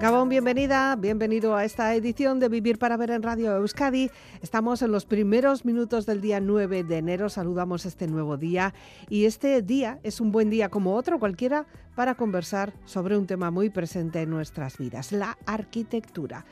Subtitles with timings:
[0.00, 4.10] Gabón, bienvenida, bienvenido a esta edición de Vivir para Ver en Radio Euskadi.
[4.40, 8.72] Estamos en los primeros minutos del día 9 de enero, saludamos este nuevo día.
[9.10, 13.50] Y este día es un buen día como otro cualquiera para conversar sobre un tema
[13.50, 16.46] muy presente en nuestras vidas, la arquitectura.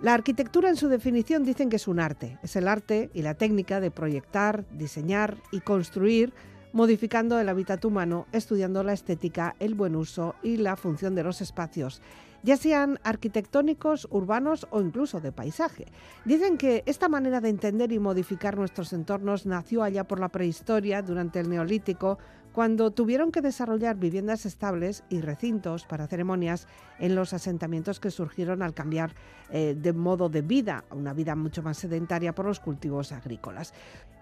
[0.00, 3.34] La arquitectura en su definición dicen que es un arte, es el arte y la
[3.34, 6.32] técnica de proyectar, diseñar y construir
[6.72, 11.40] modificando el hábitat humano, estudiando la estética, el buen uso y la función de los
[11.40, 12.00] espacios
[12.42, 15.86] ya sean arquitectónicos, urbanos o incluso de paisaje.
[16.24, 21.02] Dicen que esta manera de entender y modificar nuestros entornos nació allá por la prehistoria,
[21.02, 22.18] durante el Neolítico,
[22.52, 26.66] cuando tuvieron que desarrollar viviendas estables y recintos para ceremonias
[26.98, 29.14] en los asentamientos que surgieron al cambiar
[29.50, 33.72] eh, de modo de vida una vida mucho más sedentaria por los cultivos agrícolas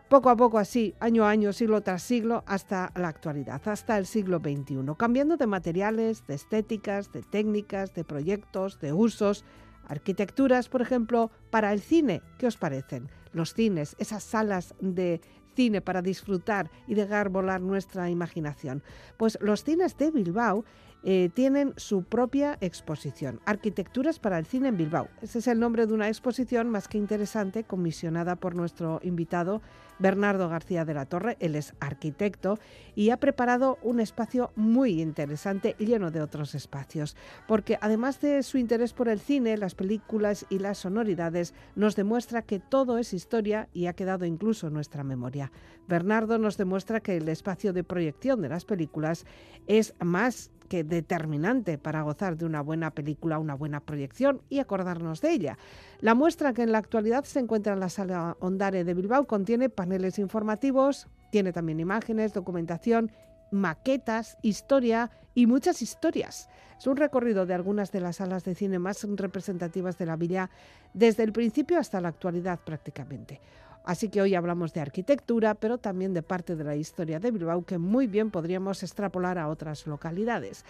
[0.09, 4.07] poco a poco así, año a año, siglo tras siglo, hasta la actualidad, hasta el
[4.07, 9.45] siglo XXI, cambiando de materiales, de estéticas, de técnicas, de proyectos, de usos,
[9.87, 12.23] arquitecturas, por ejemplo, para el cine.
[12.39, 13.11] ¿Qué os parecen?
[13.33, 15.21] Los cines, esas salas de
[15.55, 18.83] cine para disfrutar y dejar volar nuestra imaginación.
[19.17, 20.65] Pues los cines de Bilbao
[21.05, 25.09] eh, tienen su propia exposición, Arquitecturas para el Cine en Bilbao.
[25.23, 29.63] Ese es el nombre de una exposición más que interesante, comisionada por nuestro invitado
[29.99, 31.37] Bernardo García de la Torre.
[31.41, 32.59] Él es arquitecto
[32.95, 38.59] y ha preparado un espacio muy interesante lleno de otros espacios, porque además de su
[38.59, 43.69] interés por el cine, las películas y las sonoridades, nos demuestra que todo es historia
[43.73, 45.53] y ha quedado incluso en nuestra memoria.
[45.87, 49.25] Bernardo nos demuestra que el espacio de proyección de las películas
[49.67, 55.21] es más que determinante para gozar de una buena película, una buena proyección y acordarnos
[55.21, 55.59] de ella.
[56.01, 59.69] La muestra que en la actualidad se encuentra en la sala Ondare de Bilbao contiene
[59.69, 63.11] paneles informativos, tiene también imágenes, documentación,
[63.51, 66.49] maquetas, historia y muchas historias.
[66.79, 70.51] Es un recorrido de algunas de las salas de cine más representativas de la villa
[70.95, 73.41] desde el principio hasta la actualidad prácticamente.
[73.89, 77.65] Así que hoy hablamos de arquitectura, pero también de parte de la historia de Bilbao
[77.65, 80.67] que muy bien podríamos extrapolar a otras localidades.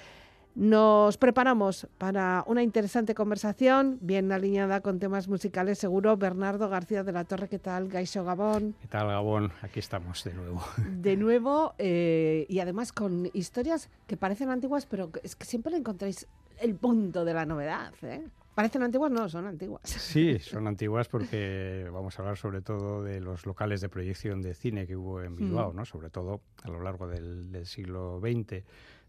[0.55, 6.17] Nos preparamos para una interesante conversación, bien alineada con temas musicales, seguro.
[6.17, 7.89] Bernardo García de la Torre, ¿qué tal?
[7.89, 8.77] Gaisho Gabón.
[8.81, 9.51] ¿Qué tal, Gabón?
[9.63, 10.63] Aquí estamos de nuevo.
[10.79, 16.29] De nuevo, eh, y además con historias que parecen antiguas, pero es que siempre encontráis
[16.61, 17.93] el punto de la novedad.
[18.03, 18.29] ¿eh?
[18.59, 19.13] ¿Parecen antiguas?
[19.13, 19.83] No, son antiguas.
[19.85, 24.53] Sí, son antiguas porque vamos a hablar sobre todo de los locales de proyección de
[24.53, 25.77] cine que hubo en Bilbao, mm.
[25.77, 25.85] ¿no?
[25.85, 28.65] sobre todo a lo largo del, siglo XX.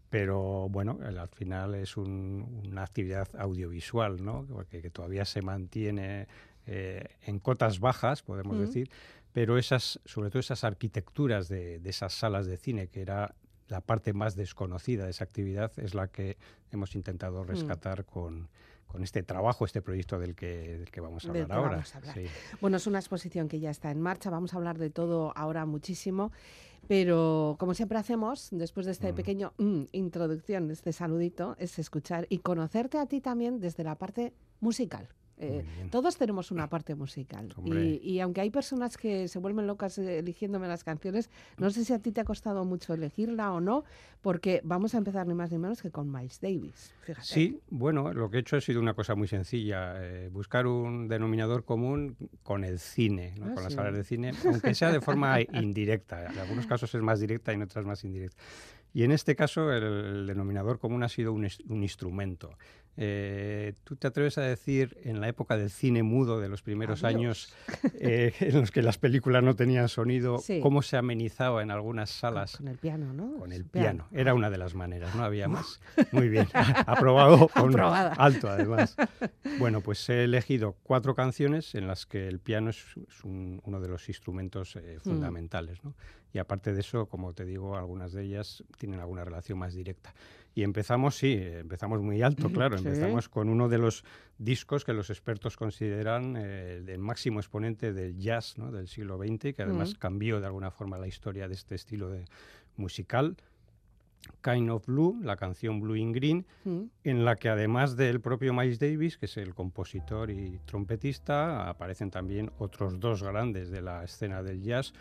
[0.08, 4.46] Pero bueno, al final es una actividad audiovisual, ¿no?
[4.70, 6.28] que, todavía se mantiene
[6.66, 8.60] eh, en cotas bajas, podemos mm.
[8.60, 8.90] decir,
[9.32, 13.34] pero esas, sobre todo esas arquitecturas de, de esas salas de cine, que era
[13.66, 16.36] la parte más desconocida de esa actividad, es la que
[16.70, 17.48] hemos intentado mm.
[17.48, 18.48] rescatar con
[18.90, 21.84] con este trabajo, este proyecto del que, que vamos a hablar ahora.
[22.60, 25.64] Bueno, es una exposición que ya está en marcha, vamos a hablar de todo ahora
[25.64, 26.32] muchísimo,
[26.88, 29.14] pero como siempre hacemos, después de este mm.
[29.14, 34.32] pequeño mm, introducción, este saludito, es escuchar y conocerte a ti también desde la parte
[34.60, 35.08] musical.
[35.40, 37.48] Eh, todos tenemos una parte musical.
[38.10, 41.92] Y, aunque hay personas que se vuelven locas eh, eligiéndome las canciones, no sé si
[41.92, 43.84] a ti te ha costado mucho elegirla o no,
[44.20, 46.92] porque vamos a empezar ni más ni menos que con Miles Davis.
[47.22, 51.08] Sí, bueno, lo que he hecho ha sido una cosa muy sencilla, eh, buscar un
[51.08, 55.38] denominador común con el cine, ah, con las salas de cine, aunque sea de forma
[55.52, 56.26] indirecta.
[56.26, 58.36] En algunos casos es más directa y en otras más indirecta.
[58.92, 62.56] Y en este caso el, denominador común ha sido un, un instrumento.
[62.96, 67.04] Eh, ¿Tú te atreves a decir, en la época del cine mudo de los primeros
[67.04, 67.54] años,
[67.94, 72.56] eh, en los que las películas no tenían sonido, cómo se amenizaba en algunas salas?
[72.56, 73.38] Con, el piano, ¿no?
[73.38, 74.06] Con el piano.
[74.12, 75.80] Era una de las maneras, no había más.
[76.12, 76.48] Muy bien,
[76.86, 78.96] aprobado con alto además.
[79.58, 82.84] Bueno, pues he elegido cuatro canciones en las que el piano es,
[83.24, 85.00] uno de los instrumentos eh, mm.
[85.00, 85.94] fundamentales, ¿no?
[86.32, 90.14] Y aparte de eso, como te digo, algunas de ellas tienen alguna relación más directa.
[90.54, 92.76] Y empezamos, sí, empezamos muy alto, claro.
[92.76, 94.04] Empezamos con uno de los
[94.38, 98.72] discos que los expertos consideran eh, el máximo exponente del jazz ¿no?
[98.72, 102.24] del siglo XX, que además cambió de alguna forma la historia de este estilo de
[102.76, 103.36] musical.
[104.42, 106.82] Kind of Blue, la canción Blue in Green, Mm.
[107.04, 112.10] en la que además del propio Miles Davis, que es el compositor y trompetista, aparecen
[112.10, 114.92] también otros dos grandes de la escena del jazz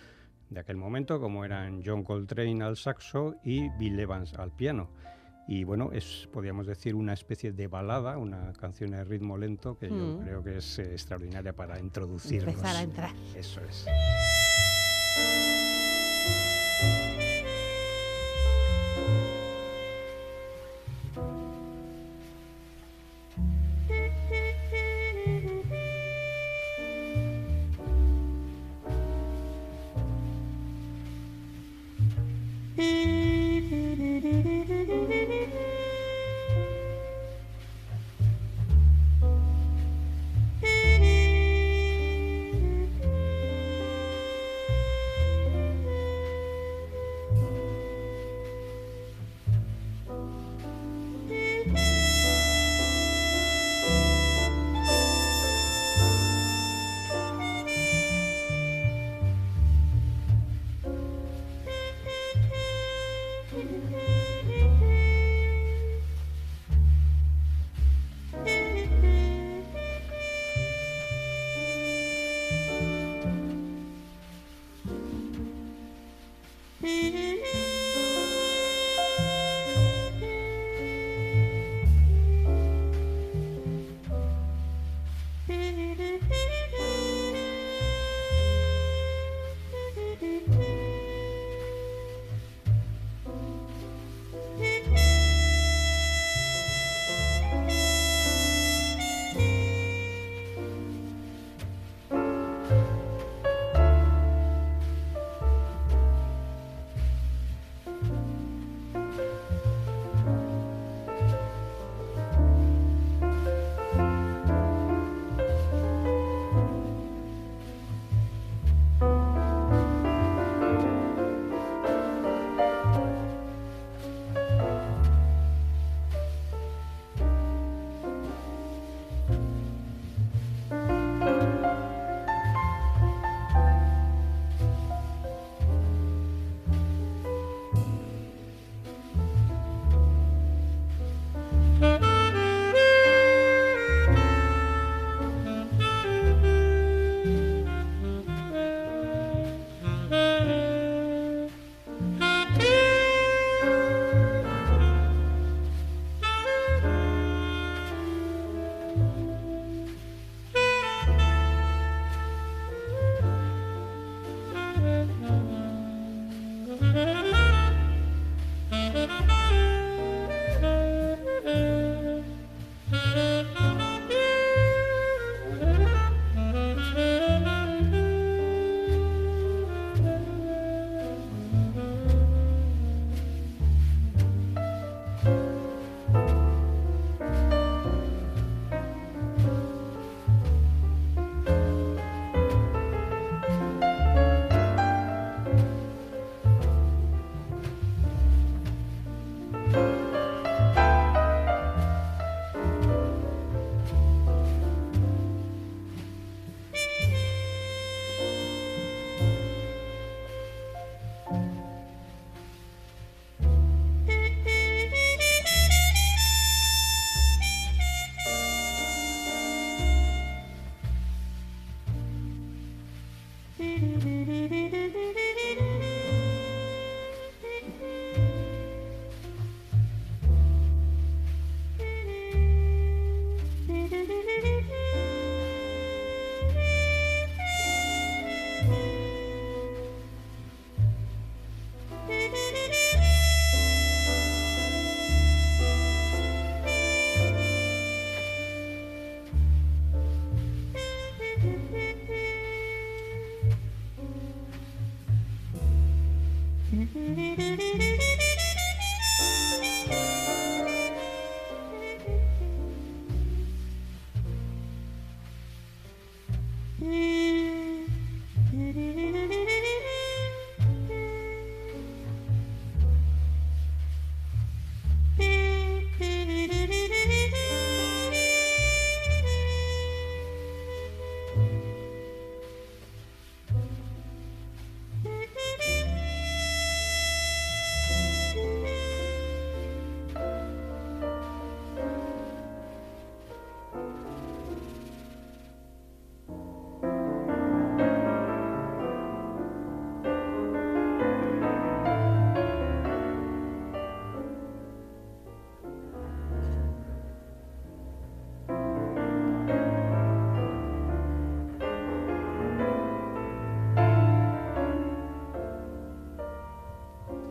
[0.50, 4.90] de aquel momento, como eran John Coltrane al saxo y Bill Evans al piano.
[5.52, 9.90] Y bueno, es, podríamos decir, una especie de balada, una canción de ritmo lento que
[9.90, 10.20] yo Mm.
[10.24, 12.54] creo que es eh, extraordinaria para introducirnos.
[12.54, 13.16] Empezar a entrar.
[13.36, 13.88] Eso es.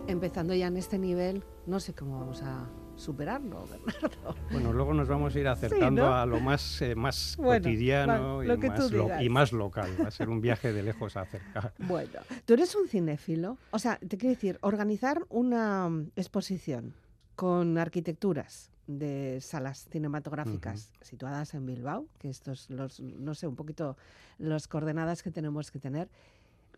[0.09, 4.35] Empezando ya en este nivel, no sé cómo vamos a superarlo, Bernardo.
[4.51, 8.93] Bueno, luego nos vamos a ir acercando a lo más, eh, más cotidiano y, más
[9.21, 9.91] y, más local.
[10.03, 11.75] Va a ser un viaje de lejos a acercar.
[11.79, 13.57] Bueno, tú eres un cinéfilo.
[13.71, 16.95] O sea, te quiero decir, organizar una mm, exposición
[17.37, 23.97] con arquitecturas de salas cinematográficas situadas en Bilbao, que estos los, no sé, un poquito
[24.39, 26.09] las coordenadas que tenemos que tener.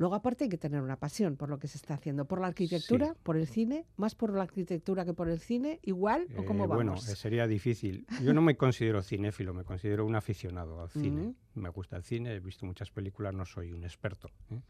[0.01, 2.47] Luego, aparte, hay que tener una pasión por lo que se está haciendo, por la
[2.47, 6.65] arquitectura, por el cine, más por la arquitectura que por el cine, igual o cómo
[6.65, 6.85] eh, vamos.
[6.85, 8.07] Bueno, eh, sería difícil.
[8.25, 11.35] Yo no me considero cinéfilo, me considero un aficionado al cine.
[11.55, 14.31] Me gusta el cine, he visto muchas películas, no soy un experto.
[14.51, 14.63] ¿eh?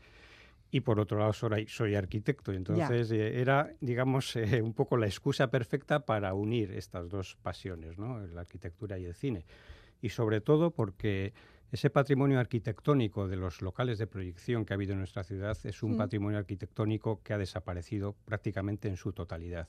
[0.72, 2.52] y por otro lado soy, soy arquitecto.
[2.52, 8.18] Entonces eh, era, digamos, un poco la excusa perfecta para unir estas dos pasiones, ¿no?
[8.26, 9.44] la arquitectura y el cine.
[10.02, 11.34] Y sobre todo porque
[11.72, 15.82] ese patrimonio arquitectónico de los locales de proyección que ha habido en nuestra ciudad es
[15.82, 15.96] un mm.
[15.98, 19.68] patrimonio arquitectónico que ha desaparecido prácticamente en su totalidad.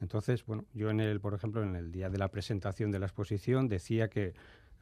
[0.00, 3.06] Entonces, bueno, yo en el, por ejemplo, en el día de la presentación de la
[3.06, 4.34] exposición decía que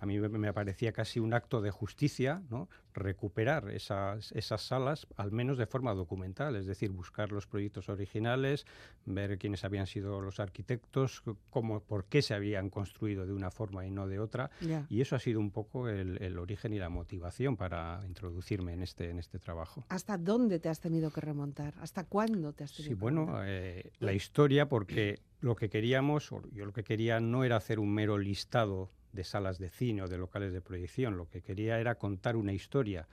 [0.03, 2.69] a mí me parecía casi un acto de justicia ¿no?
[2.93, 8.67] recuperar esas, esas salas, al menos de forma documental, es decir, buscar los proyectos originales,
[9.07, 13.87] ver quiénes habían sido los arquitectos, cómo, por qué se habían construido de una forma
[13.87, 14.51] y no de otra.
[14.89, 19.09] Y eso ha sido un poco el, origen y la motivación para introducirme en este,
[19.09, 19.85] en este trabajo.
[19.89, 21.75] ¿Hasta dónde te has tenido que remontar?
[21.81, 26.67] ¿Hasta cuándo te has tenido sí, bueno, eh, la historia, porque lo que queríamos, yo
[26.67, 30.19] lo que quería no era hacer un mero listado de salas de cine o de
[30.19, 31.17] locales de proyección.
[31.17, 33.09] Lo que quería era contar una historia,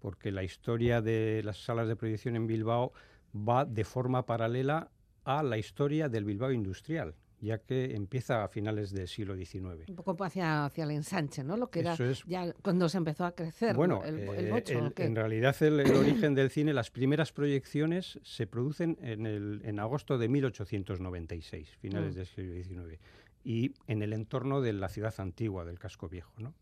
[0.00, 2.92] porque la historia de las salas de proyección en Bilbao
[3.34, 4.90] va de forma paralela
[5.24, 9.88] a la historia del Bilbao industrial ya que empieza a finales del siglo XIX.
[9.88, 11.56] Un poco hacia, hacia el ensanche, ¿no?
[11.56, 14.62] Lo que era ya cuando se empezó a crecer bueno, el, eh,
[14.96, 20.18] en realidad el, origen del cine, las primeras proyecciones se producen en, el, en agosto
[20.18, 22.16] de 1896, finales mm.
[22.16, 23.00] del siglo XIX
[23.44, 26.32] y en el entorno de la ciudad antigua, del casco viejo.
[26.38, 26.54] ¿no?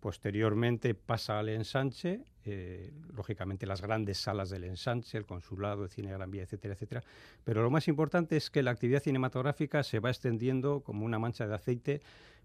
[0.00, 6.12] Posteriormente pasa al ensanche, eh, lógicamente las grandes salas del ensanche, el consulado, el cine
[6.12, 7.02] Gran Vía, etcétera, etcétera.
[7.42, 11.48] Pero lo más importante es que la actividad cinematográfica se va extendiendo como una mancha
[11.48, 12.02] de aceite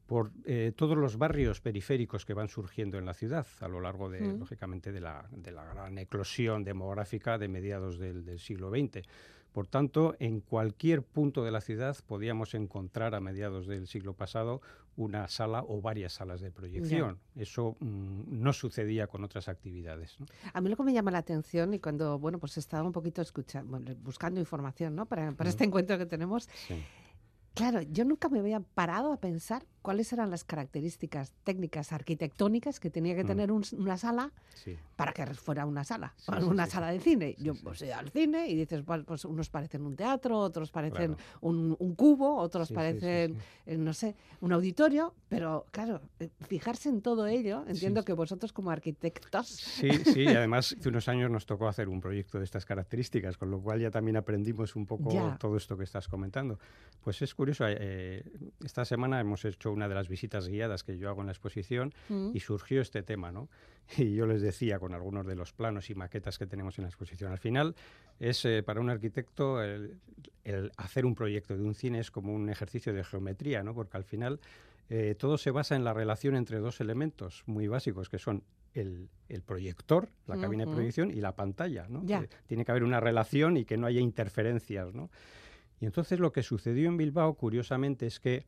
[0.07, 4.09] por eh, todos los barrios periféricos que van surgiendo en la ciudad a lo largo
[4.09, 4.39] de, mm.
[4.39, 9.07] lógicamente, de la, de la, gran eclosión demográfica de mediados del, del siglo XX.
[9.51, 14.61] Por tanto, en cualquier punto de la ciudad podíamos encontrar a mediados del siglo pasado
[14.95, 17.19] una sala o varias salas de proyección.
[17.35, 20.17] Eso mm, no sucedía con otras actividades.
[20.53, 23.21] A mí lo que me llama la atención y cuando bueno pues estaba un poquito
[23.21, 25.05] escuchando, buscando información ¿no?
[25.05, 26.47] para, este encuentro que tenemos.
[27.53, 32.89] Claro, yo nunca me había parado a pensar cuáles eran las características técnicas arquitectónicas que
[32.89, 33.27] tenía que mm.
[33.27, 34.31] tener una sala
[34.95, 37.35] para que fuera una sala, una sala de cine.
[37.39, 42.37] Yo pues al cine y dices, pues unos parecen un teatro, otros parecen un, cubo,
[42.37, 48.03] otros parecen, eh, no sé, un auditorio, pero claro, eh, fijarse en todo ello, entiendo
[48.03, 49.47] que vosotros como arquitectos...
[49.47, 53.37] Sí, sí, y además hace unos años nos tocó hacer un proyecto de estas características,
[53.37, 56.59] con lo cual ya también aprendimos un poco todo esto que estás comentando.
[57.03, 58.23] Pues es curioso, eh,
[58.63, 61.93] esta semana hemos hecho una de las visitas guiadas que yo hago en la exposición
[62.09, 62.31] mm.
[62.33, 63.49] y surgió este tema, ¿no?
[63.97, 66.89] Y yo les decía con algunos de los planos y maquetas que tenemos en la
[66.89, 67.75] exposición, al final
[68.19, 69.99] es eh, para un arquitecto el,
[70.77, 73.73] hacer un proyecto de un cine es como un ejercicio de geometría, ¿no?
[73.73, 74.39] Porque al final
[74.89, 79.09] eh, todo se basa en la relación entre dos elementos muy básicos que son el,
[79.45, 82.03] proyector, la cabina de proyección y la pantalla, ¿no?
[82.47, 85.09] tiene que haber una relación y que no haya interferencias, ¿no?
[85.81, 88.45] Y entonces lo que sucedió en Bilbao, curiosamente, es que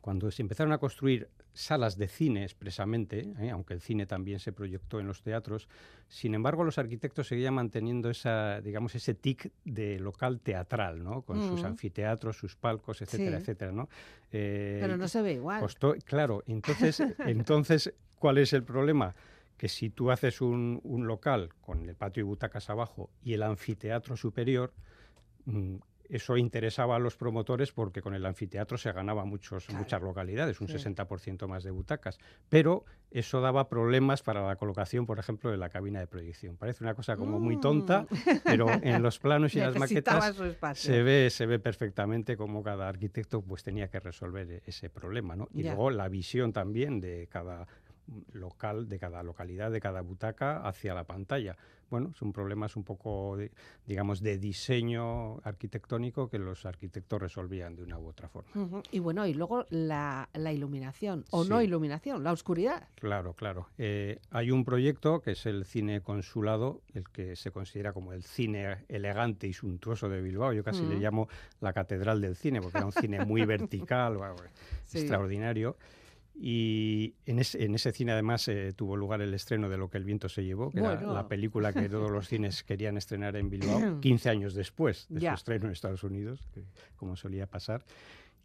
[0.00, 3.50] cuando se empezaron a construir salas de cine expresamente, ¿eh?
[3.50, 5.68] aunque el cine también se proyectó en los teatros,
[6.08, 11.22] sin embargo los arquitectos seguían manteniendo esa, digamos, ese tic de local teatral, ¿no?
[11.22, 13.88] Con sus anfiteatros, sus palcos, etcétera, etcétera, ¿no?
[14.32, 15.64] Eh, Pero no se ve igual.
[16.04, 19.14] claro, entonces, entonces, ¿cuál es el problema?
[19.56, 23.42] Que si tú haces un, un local con el patio y butacas abajo y el
[23.42, 24.72] anfiteatro superior,
[25.44, 25.76] mm,
[26.12, 30.68] eso interesaba a los promotores porque con el anfiteatro se ganaba muchos, muchas localidades, un
[30.68, 32.18] 60% más de butacas.
[32.50, 36.58] Pero eso daba problemas para la colocación, por ejemplo, de la cabina de proyección.
[36.58, 38.16] Parece una cosa como muy tonta, mm.
[38.44, 40.36] pero en los planos y las maquetas
[40.74, 45.34] se ve, se ve perfectamente cómo cada arquitecto pues, tenía que resolver ese problema.
[45.34, 45.48] ¿no?
[45.54, 47.66] Y luego la visión también de cada
[48.32, 51.56] local de cada localidad, de cada butaca hacia la pantalla.
[51.90, 53.36] Bueno, son problemas un poco,
[53.86, 58.82] digamos, de diseño arquitectónico que los arquitectos resolvían de una u otra forma.
[58.90, 62.88] Y bueno, y luego la, iluminación, o no iluminación, la oscuridad.
[62.94, 63.68] Claro, claro.
[63.76, 68.22] Eh, hay un proyecto que es el cine consulado, el que se considera como el
[68.22, 70.54] cine elegante y suntuoso de Bilbao.
[70.54, 71.28] Yo casi le llamo
[71.60, 74.18] la catedral del cine, porque era un cine muy vertical,
[74.94, 75.76] extraordinario.
[76.34, 80.28] Y en ese, cine además eh, tuvo lugar el estreno de Lo que el viento
[80.28, 84.30] se llevó, que era la película que todos los cines querían estrenar en Bilbao, 15
[84.30, 86.48] años después de su estreno en Estados Unidos,
[86.96, 87.84] como solía pasar.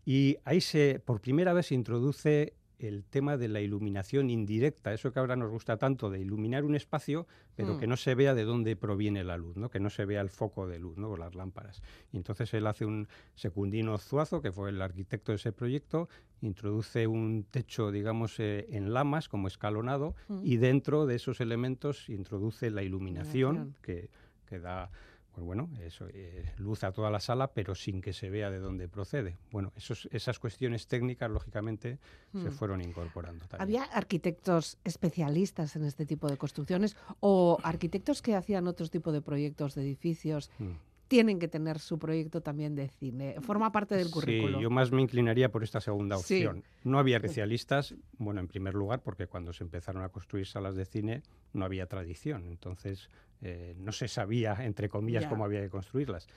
[0.06, 5.12] Y ahí se, por primera vez se introduce el tema de la iluminación indirecta, eso
[5.12, 7.80] que ahora nos gusta tanto de iluminar un espacio, pero mm.
[7.80, 9.70] que no se vea de dónde proviene la luz, ¿no?
[9.70, 11.10] que no se vea el foco de luz, ¿no?
[11.10, 11.82] o las lámparas.
[12.12, 16.08] Y entonces él hace un secundino Zuazo, que fue el arquitecto de ese proyecto,
[16.42, 20.42] introduce un techo, digamos, eh, en lamas, como escalonado, mm.
[20.44, 24.10] y dentro de esos elementos introduce la iluminación, que,
[24.46, 24.92] que da
[25.38, 28.58] pues bueno, eso, eh, luz a toda la sala, pero sin que se vea de
[28.58, 29.38] dónde procede.
[29.52, 32.00] Bueno, esos, esas cuestiones técnicas, lógicamente,
[32.32, 32.52] se hmm.
[32.54, 33.46] fueron incorporando.
[33.46, 33.62] También.
[33.62, 39.22] ¿Había arquitectos especialistas en este tipo de construcciones o arquitectos que hacían otros tipo de
[39.22, 40.72] proyectos de edificios hmm
[41.08, 43.36] tienen que tener su proyecto también de cine.
[43.42, 44.58] Forma parte del currículo.
[44.58, 46.64] Sí, yo más me inclinaría por esta segunda opción.
[46.84, 50.86] No había especialistas, bueno, en primer lugar, porque cuando se empezaron a construir salas de
[50.86, 51.24] cine
[51.54, 53.10] no había tradición, entonces
[53.42, 56.28] eh, no se sabía, entre comillas, cómo había que construirlas.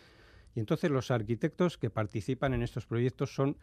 [0.54, 3.56] Y entonces los arquitectos que participan en estos proyectos son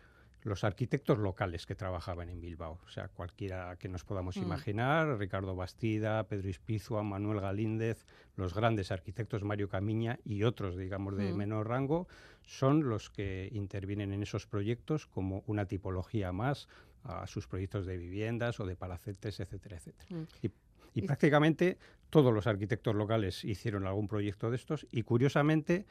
[0.43, 4.41] los arquitectos locales que trabajaban en Bilbao, o sea, cualquiera que nos podamos mm.
[4.41, 11.17] imaginar, Ricardo Bastida, Pedro Ispizua, Manuel Galíndez, los grandes arquitectos Mario Camiña y otros, digamos,
[11.17, 11.35] de mm.
[11.35, 12.07] menor rango,
[12.43, 16.67] son los que intervienen en esos proyectos como una tipología más
[17.03, 20.07] a sus proyectos de viviendas o de palacetes, etcétera, etcétera.
[20.09, 20.23] Mm.
[20.43, 20.51] Y,
[20.93, 21.77] y prácticamente
[22.09, 25.85] todos los arquitectos locales hicieron algún proyecto de estos y curiosamente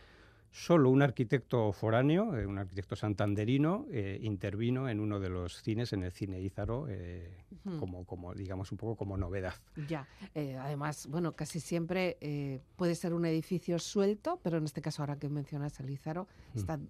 [0.59, 5.93] Solo un arquitecto foráneo, eh, un arquitecto santanderino, eh, intervino en uno de los cines,
[5.93, 7.45] en el cine Ízaro, eh,
[7.79, 9.53] como, como, digamos, un poco como novedad.
[9.87, 15.19] Ya, además, bueno, casi siempre puede ser un edificio suelto, pero en este caso, ahora
[15.19, 16.59] que mencionas el Ízaro, mm.
[16.59, 16.81] está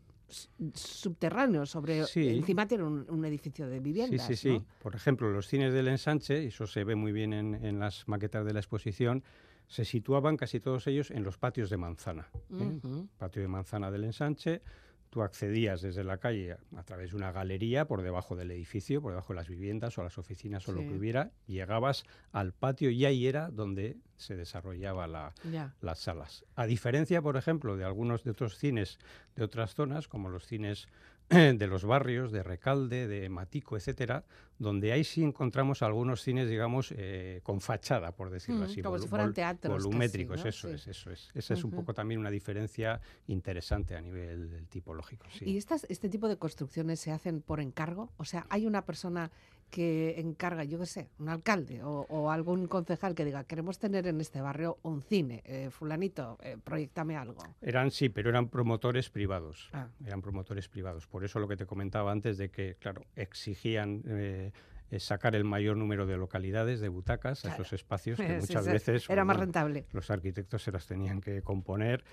[0.72, 5.72] subterráneo sobre encima tiene un, edificio de viviendas sí sí sí por ejemplo los cines
[5.72, 9.22] del ensanche y eso se ve muy bien en, en las maquetas de la exposición
[9.68, 12.28] se situaban casi todos ellos en los patios de manzana.
[12.52, 12.80] ¿eh?
[13.18, 14.62] Patio de manzana del ensanche,
[15.10, 19.12] tú accedías desde la calle a, través de una galería por debajo del edificio, por
[19.12, 23.04] debajo de las viviendas o las oficinas o lo que hubiera, llegabas al patio y
[23.04, 25.32] ahí era donde se desarrollaba
[25.80, 26.44] las salas.
[26.54, 28.98] A diferencia, por ejemplo, de algunos de otros cines
[29.34, 30.88] de otras zonas, como los cines
[31.28, 34.24] de los barrios, de Recalde, de Matico, etcétera,
[34.58, 38.82] donde ahí sí encontramos algunos cines, digamos, eh, con fachada, por decirlo mm, así.
[38.82, 39.82] Como si fueran teatros.
[39.84, 41.30] Volumétricos, eso es, eso es.
[41.34, 45.26] Esa es un poco también una diferencia interesante a nivel tipológico.
[45.40, 48.12] ¿Y estas, este tipo de construcciones se hacen por encargo?
[48.16, 49.30] O sea, ¿hay una persona
[49.70, 54.20] que encarga, yo qué sé, un alcalde o, algún concejal que diga, queremos tener en
[54.20, 57.42] este barrio un cine, eh, fulanito, eh, proyectame algo.
[57.60, 59.88] Eran sí, pero eran promotores privados, ah.
[60.04, 61.06] eran promotores privados.
[61.06, 64.02] Por eso lo que te comentaba antes de que, claro, exigían...
[64.06, 64.52] Eh,
[65.00, 69.24] sacar el mayor número de localidades, de butacas, a esos espacios que muchas veces era
[69.24, 69.84] más rentable.
[69.90, 72.04] Los arquitectos se las tenían que componer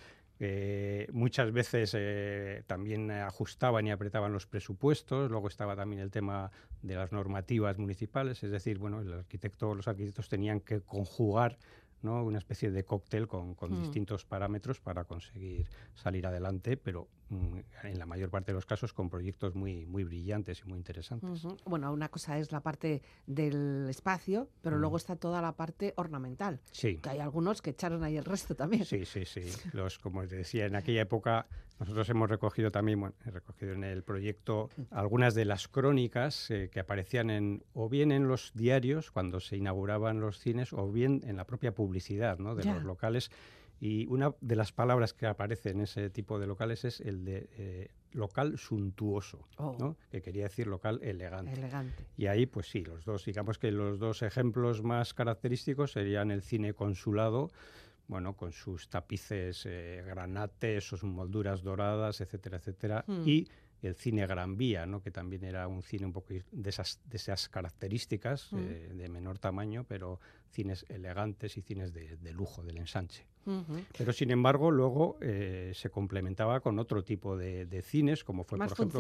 [1.12, 6.52] muchas veces eh, también ajustaban y apretaban los presupuestos, luego estaba también el tema
[6.84, 11.58] de las normativas municipales, es decir, bueno, el arquitecto, los arquitectos tenían que conjugar
[12.02, 12.24] ¿no?
[12.24, 13.82] una especie de cóctel con, con hmm.
[13.82, 17.23] distintos parámetros para conseguir salir adelante, pero mm,
[17.84, 21.46] en la mayor parte de los casos con proyectos muy, muy brillantes y muy interesantes.
[21.66, 26.60] Bueno, una cosa es la parte del espacio, pero luego está toda la parte ornamental.
[26.72, 26.98] Sí.
[26.98, 28.86] Que hay algunos que echaron ahí el resto también.
[28.86, 29.42] Sí, sí, sí.
[29.74, 31.48] Los, como te decía, en aquella época
[31.80, 36.70] nosotros hemos recogido también, bueno, he recogido en el proyecto algunas de las crónicas eh,
[36.72, 41.22] que aparecían en, o bien en los diarios cuando se inauguraban los cines, o bien
[41.26, 42.56] en la propia publicidad ¿no?
[42.56, 43.32] de los locales.
[43.84, 47.50] Y una de las palabras que aparece en ese tipo de locales es el de
[47.58, 49.76] eh, local suntuoso, oh.
[49.78, 49.98] ¿no?
[50.10, 51.52] que quería decir local elegante.
[51.52, 52.06] elegante.
[52.16, 56.44] Y ahí, pues sí, los dos, digamos que los dos ejemplos más característicos serían el
[56.44, 57.52] cine consulado,
[58.08, 63.28] bueno, con sus tapices eh, granates, sus molduras doradas, etcétera, etcétera, hmm.
[63.28, 63.50] y
[63.82, 65.02] el cine Gran Vía, ¿no?
[65.02, 68.60] que también era un cine un poco de esas, de esas características, hmm.
[68.60, 73.26] eh, de menor tamaño, pero cines elegantes y cines de lujo, del ensanche.
[73.98, 78.72] Pero sin embargo, luego eh, se complementaba con otro tipo de, cines, como fue, por
[78.72, 79.00] ejemplo,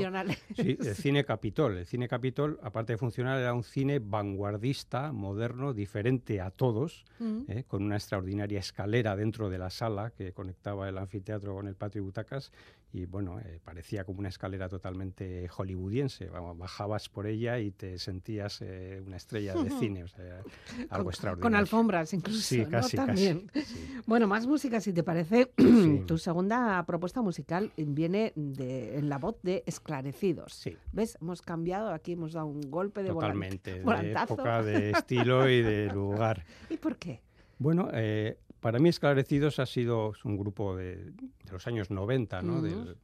[0.56, 1.78] Sí, el cine Capitol.
[1.78, 7.06] El cine Capitol, aparte de funcional, era un cine vanguardista, moderno, diferente a todos,
[7.48, 11.76] eh, con una extraordinaria escalera dentro de la sala que conectaba el anfiteatro con el
[11.76, 12.52] patio y butacas.
[12.94, 16.30] Y bueno, eh, parecía como una escalera totalmente hollywoodiense.
[16.30, 20.44] bajabas por ella y te sentías una estrella de cine, o sea,
[20.92, 21.42] algo extraordinario.
[21.42, 22.40] Con alfombras incluso.
[22.40, 23.50] Sí, casi, También.
[24.06, 25.52] Bueno, más música, si te parece.
[26.08, 30.54] Tu segunda propuesta musical viene de, en la voz de Esclarecidos.
[30.54, 30.78] Sí.
[30.92, 31.18] ¿Ves?
[31.20, 35.88] Hemos cambiado, aquí hemos dado un golpe de Totalmente, de época, de estilo y de
[35.88, 36.46] lugar.
[36.70, 37.22] ¿Y por qué?
[37.60, 41.14] Bueno, eh, para mí Esclarecidos ha sido un grupo de,
[41.52, 42.62] los años 90, ¿no?
[42.62, 42.96] de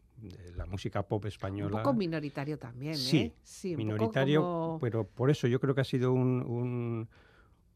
[0.56, 1.78] la música pop española.
[1.78, 2.98] Un poco minoritario también, ¿eh?
[2.98, 7.08] Sí, sí minoritario, pero por eso yo creo que ha sido un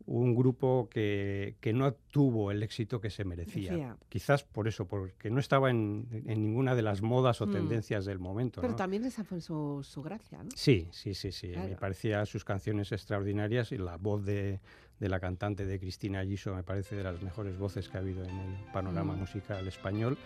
[0.06, 3.98] un grupo que, no tuvo el éxito que se merecía.
[4.10, 7.52] Quizás por eso, porque no estaba en, ninguna de las modas o mm.
[7.52, 8.62] tendencias del momento.
[8.62, 10.50] Pero también esa fue su, gracia, ¿no?
[10.56, 11.54] Sí, sí, sí, sí.
[11.56, 14.60] Me parecía sus canciones extraordinarias y la voz de,
[15.00, 18.38] la cantante de Cristina Giso me parece de las mejores voces que ha habido en
[18.40, 19.20] el panorama mm.
[19.20, 20.18] musical español.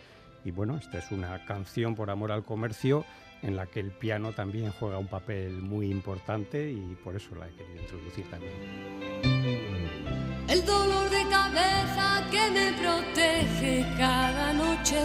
[0.46, 3.06] Y bueno, esta es una canción por amor al comercio
[3.42, 7.48] en la que el piano también juega un papel muy importante y por eso la
[7.48, 8.54] he querido introducir también
[10.48, 15.02] el dolor de cabeza que me protege cada noche,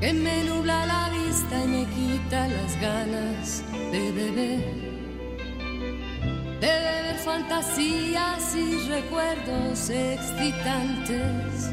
[0.00, 4.93] que me nubla la vista y me quita las ganas de beber,
[6.64, 11.70] de beber fantasías y recuerdos excitantes,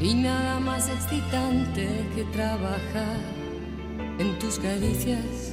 [0.00, 3.18] y nada más excitante que trabajar
[4.18, 5.49] en tus caricias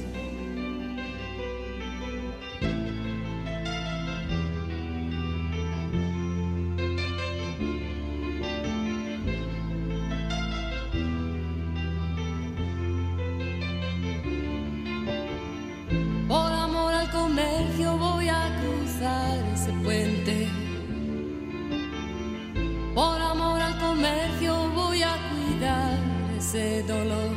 [26.88, 27.27] dolor.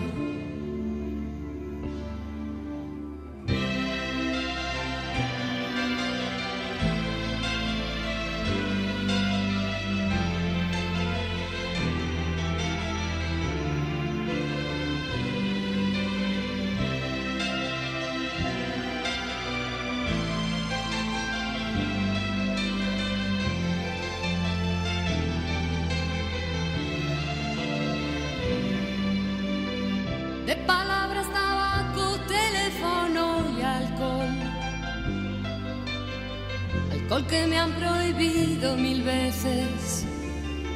[37.20, 40.06] Que me han prohibido mil veces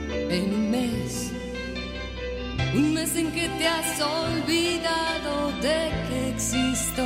[0.09, 1.31] en un mes.
[2.75, 7.03] Un mes en que te has olvidado de que existo.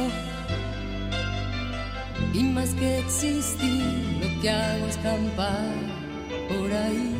[2.33, 5.75] Y más que existir, lo que hago es campar
[6.49, 7.18] por ahí.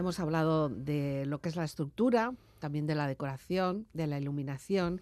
[0.00, 5.00] Hemos hablado de lo que es la estructura, también de la decoración, de la iluminación,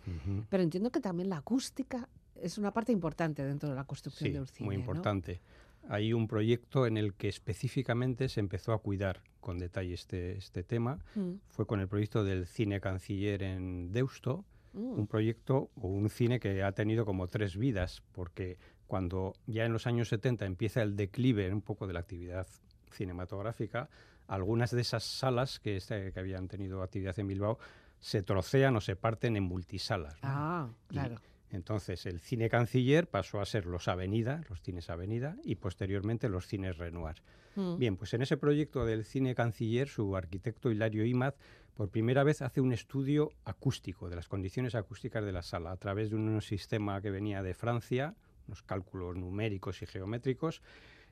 [0.51, 4.41] pero entiendo que también la acústica es una parte importante dentro de la construcción de
[4.41, 4.67] un cine.
[4.67, 5.41] Muy importante.
[5.89, 10.63] hay un proyecto en el que específicamente se empezó a cuidar con detalle este, este
[10.63, 10.99] tema.
[11.15, 11.35] Mm.
[11.49, 14.99] Fue con el proyecto del cine canciller en Deusto, Mm.
[14.99, 19.73] un proyecto o un cine que ha tenido como tres vidas, porque cuando ya en
[19.73, 22.47] los años 70 empieza el declive un poco de la actividad
[22.93, 23.89] cinematográfica,
[24.29, 27.59] algunas de esas salas que, este- que habían tenido actividad en Bilbao
[27.99, 30.15] se trocean o se parten en multisalas.
[30.23, 30.29] ¿no?
[30.31, 31.17] Ah, Y claro.
[31.51, 36.47] entonces el cine canciller pasó a ser los Avenida, los cines Avenida, y posteriormente los
[36.47, 37.17] cines Renoir.
[37.57, 37.77] Mm.
[37.79, 41.35] Bien, pues en ese proyecto del cine canciller, su arquitecto Hilario Imaz,
[41.75, 45.77] por primera vez hace un estudio acústico de las condiciones acústicas de la sala a
[45.77, 48.15] través de un sistema que venía de Francia,
[48.47, 50.63] unos cálculos numéricos y geométricos,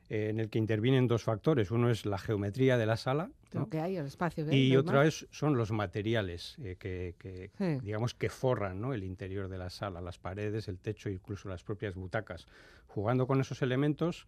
[0.09, 1.71] eh, en el que intervienen dos factores.
[1.71, 3.61] Uno es la geometría de la sala ¿no?
[3.61, 4.45] Lo que hay, el espacio.
[4.47, 7.81] que y hay, otra es, son los materiales eh, que, que, Sí.
[7.83, 8.93] digamos que forran ¿no?
[8.93, 12.47] el interior de la sala, las paredes, el techo, incluso las propias butacas.
[12.87, 14.27] Jugando con esos elementos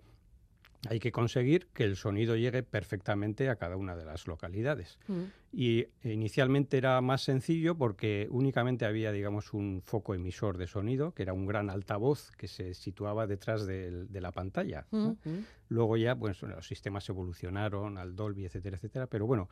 [0.88, 4.99] hay que conseguir que el sonido llegue perfectamente a cada una de las localidades.
[5.09, 5.23] Mm.
[5.53, 11.12] Y eh, inicialmente era más sencillo porque únicamente había, digamos, un foco emisor de sonido,
[11.14, 14.87] que era un gran altavoz que se situaba detrás de la pantalla.
[14.93, 15.17] ¿no?
[15.25, 15.45] Mm, mm.
[15.71, 19.07] Luego ya, pues los sistemas evolucionaron al Dolby, etcétera, etcétera.
[19.07, 19.49] Pero bueno,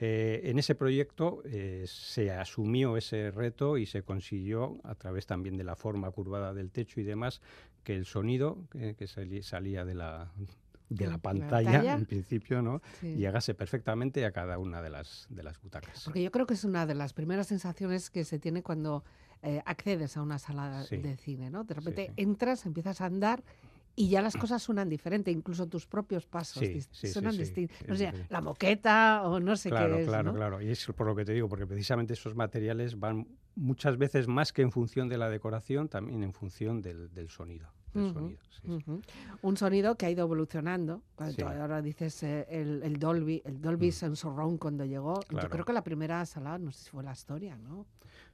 [0.00, 5.56] eh, en ese proyecto eh, se asumió ese reto y se consiguió, a través también
[5.56, 7.40] de la forma curvada del techo y demás,
[7.82, 10.30] que el sonido eh, que salía de la,
[10.88, 11.94] de la la pantalla, pantalla.
[11.94, 12.80] en principio, ¿no?
[13.00, 13.14] Sí.
[13.16, 16.04] llegase perfectamente a cada una de las, de las butacas.
[16.04, 19.04] Porque yo creo que es una de las primeras sensaciones que se tiene cuando
[19.42, 20.96] eh, accedes a una sala Sí.
[20.96, 21.64] de cine, ¿no?
[21.64, 22.12] De repente sí.
[22.16, 23.44] entras, empiezas a andar
[23.94, 27.76] y ya las cosas suenan diferente, incluso tus propios pasos Sí, sí, suenan sí, distintos.
[27.98, 28.26] sé, diferente.
[28.30, 30.34] la moqueta o no sé Claro, qué es, claro, ¿no?
[30.36, 30.62] claro.
[30.62, 34.52] Y es por lo que te digo, porque precisamente esos materiales van muchas veces más
[34.52, 37.68] que en función de la decoración, también en función del, del sonido.
[37.94, 39.02] Del sonido, sí.
[39.42, 41.02] Un sonido que ha ido evolucionando.
[41.14, 41.42] Cuando Sí.
[41.42, 43.92] ahora dices eh, el, el Dolby, el Dolby Mm.
[44.58, 47.86] Cuando llegó, yo creo que la primera sala, no sé si fue la historia, ¿no?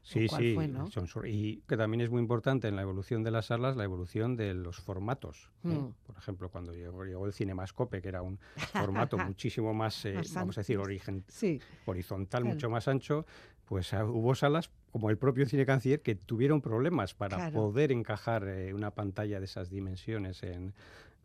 [0.03, 0.87] Sí, sí, fue, no?
[1.27, 4.53] y que también es muy importante en la evolución de las salas, la evolución de
[4.53, 5.51] los formatos.
[5.65, 5.69] ¿eh?
[5.69, 5.95] Mm.
[6.07, 8.39] Por ejemplo, cuando llegó, llegó el Cinemascope, que era un
[9.09, 10.85] formato muchísimo más, eh, Más vamos a decir, ancho.
[10.91, 12.55] origen- Sí, horizontal, Claro.
[12.55, 13.25] mucho más ancho,
[13.65, 17.53] pues ah, hubo salas como el propio Cine Canciller que tuvieron problemas para Claro.
[17.53, 20.73] poder encajar eh, una pantalla de esas dimensiones en,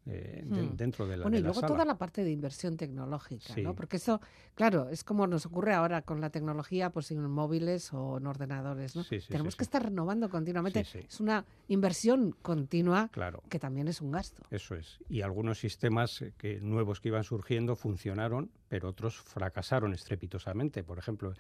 [0.10, 0.76] eh, de- Hmm.
[0.76, 1.67] dentro de la, Bueno, de y luego sala.
[1.74, 3.76] toda la parte de inversión tecnológica, ¿no?
[3.76, 4.19] Porque eso,
[4.56, 8.95] claro, es como nos ocurre ahora con la tecnología, pues en móviles o en ordenadores,
[8.95, 9.04] ¿no?
[9.04, 10.86] Sí, sí, Tenemos que estar renovando continuamente.
[11.08, 13.43] Es una inversión continua Claro.
[13.50, 14.43] que también es un gasto.
[14.50, 14.98] Eso es.
[15.10, 20.84] Y algunos sistemas eh, que, nuevos que iban surgiendo funcionaron, pero otros fracasaron estrepitosamente.
[20.84, 21.34] Por ejemplo,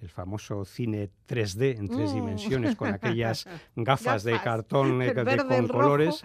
[0.00, 2.14] el famoso cine 3D en tres Mm.
[2.14, 6.16] dimensiones con aquellas gafas, de cartón eh, de- verde, con rojo.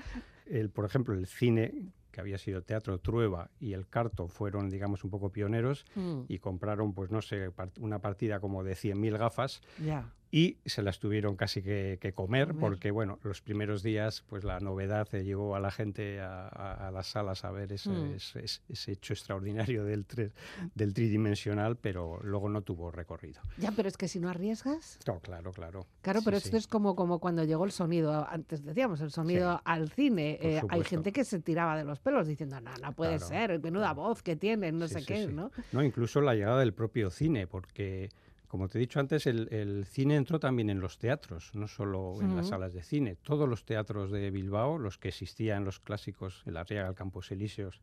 [0.52, 1.74] El, por ejemplo, el cine
[2.12, 6.40] que había sido Teatro Trueba y el Carto fueron, digamos, un poco pioneros Mm, y
[6.40, 10.12] compraron, pues no sé, part- una partida como de 100.000 gafas ya.
[10.32, 12.60] Y se las tuvieron casi que, que comer, Comer.
[12.62, 16.88] porque bueno, los primeros días pues la novedad eh, llegó a la gente a, a-
[16.88, 18.14] a las salas a ver ese, Mm.
[18.16, 20.32] ese- hecho extraordinario del, tres-
[20.74, 23.42] del tridimensional, pero luego no tuvo recorrido.
[23.58, 25.00] Ya, pero es que si no arriesgas.
[25.06, 25.86] No, claro, claro.
[26.02, 26.46] Claro, Sí, pero sí.
[26.46, 30.38] esto es como, como cuando llegó el sonido, antes decíamos, el sonido Sí, al cine.
[30.42, 33.60] Eh, hay gente que se tiraba de los pelos diciendo, no, no puede Claro, ser,
[33.62, 34.02] menuda claro.
[34.02, 35.28] voz que tienen, no sé qué.
[35.28, 35.52] ¿no?
[35.74, 38.10] No, incluso la llegada del propio cine, porque
[38.52, 42.18] como te he dicho antes, el, el cine entró también en los teatros, no solo
[42.20, 43.16] en las salas de cine.
[43.16, 47.82] Todos los teatros de Bilbao, los que existían, los clásicos, el Arriaga, el Campos Elíseos,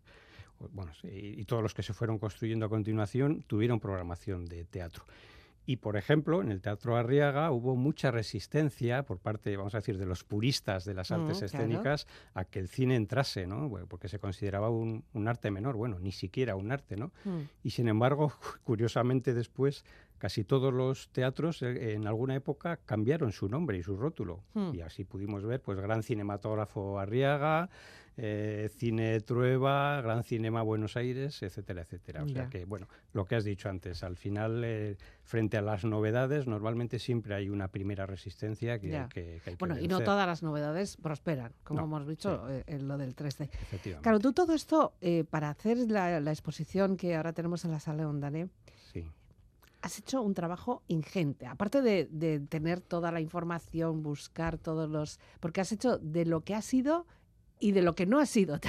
[0.59, 5.07] bueno, y, y todos los que se fueron construyendo a continuación, tuvieron programación de teatro.
[5.69, 9.99] Y, por ejemplo, en el Teatro Arriaga hubo mucha resistencia por parte, vamos a decir,
[9.99, 11.45] de los puristas de las artes Mm, claro.
[11.47, 13.69] escénicas a que el cine entrase, ¿no?
[13.69, 17.13] Bueno, porque se consideraba un, un arte menor, bueno, ni siquiera un arte, ¿no?
[17.27, 17.41] Mm.
[17.65, 18.33] Y sin embargo,
[18.65, 19.85] curiosamente después,
[20.19, 24.45] casi todos los teatros eh, en alguna época cambiaron su nombre y su rótulo.
[24.55, 24.75] Hmm.
[24.75, 27.71] Y así pudimos ver, pues, Gran Cinematógrafo Arriaga,
[28.21, 32.25] eh, Cine Trueba, Gran Cinema Buenos Aires, etcétera, etcétera.
[32.25, 35.85] O sea que, bueno, lo que has dicho antes, al final, eh, frente a las
[35.85, 39.87] novedades, normalmente siempre hay una primera resistencia que, hay que, que hay que Bueno, y
[39.87, 43.51] no todas las novedades prosperan, como No, hemos dicho eh, en lo del 3D.
[43.53, 44.03] efectivamente.
[44.03, 47.79] Claro, tú todo esto, eh, para hacer la, la exposición que ahora tenemos en la
[47.79, 48.49] sala de Ondané,
[48.93, 49.05] Sí.
[49.83, 51.47] Has hecho un trabajo ingente.
[51.47, 55.21] Aparte de, de tener toda la información, buscar todos los...
[55.41, 57.07] Porque has hecho de lo que ha sido
[57.61, 58.59] y de lo que no ha sido.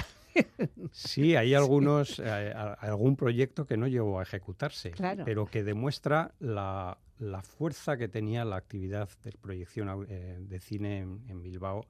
[0.92, 5.24] Sí, hay algunos, eh, algún proyecto que no llegó a ejecutarse, Claro.
[5.24, 10.98] pero que demuestra la, la fuerza que tenía la actividad de proyección eh, de cine
[10.98, 11.84] en, en Bilbao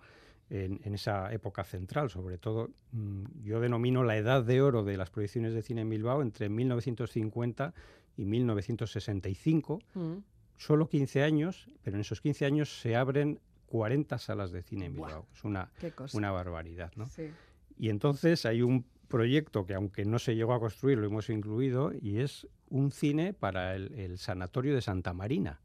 [0.51, 5.09] en, esa época central, sobre todo mm, yo denomino la edad de oro de las
[5.11, 7.73] proyecciones de cine en Bilbao entre 1950
[8.17, 9.81] y 1965.
[9.95, 10.17] Mm.
[10.57, 14.95] Solo 15 años, pero en esos 15 años se abren 40 salas de cine en
[14.95, 15.27] Bilbao.
[15.33, 15.71] Es una,
[16.13, 17.07] una barbaridad, ¿no?
[17.79, 21.93] Y entonces hay un proyecto que aunque no se llegó a construir, lo hemos incluido,
[21.99, 25.61] y es un cine para el Sanatorio de Santa Marina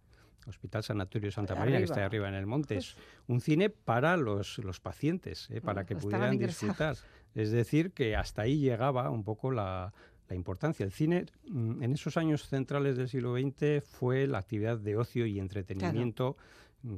[0.48, 2.78] Hospital Sanatorio Santa María, que está arriba en el monte.
[2.78, 5.62] Es pues un cine para los, los pacientes, ¿eh?
[5.62, 6.96] para que pudieran disfrutar.
[7.34, 9.94] Es decir, que hasta ahí llegaba un poco la,
[10.30, 10.86] la importancia.
[10.86, 15.26] El cine mm, en esos años centrales del siglo XX fue la actividad de ocio
[15.26, 16.38] y entretenimiento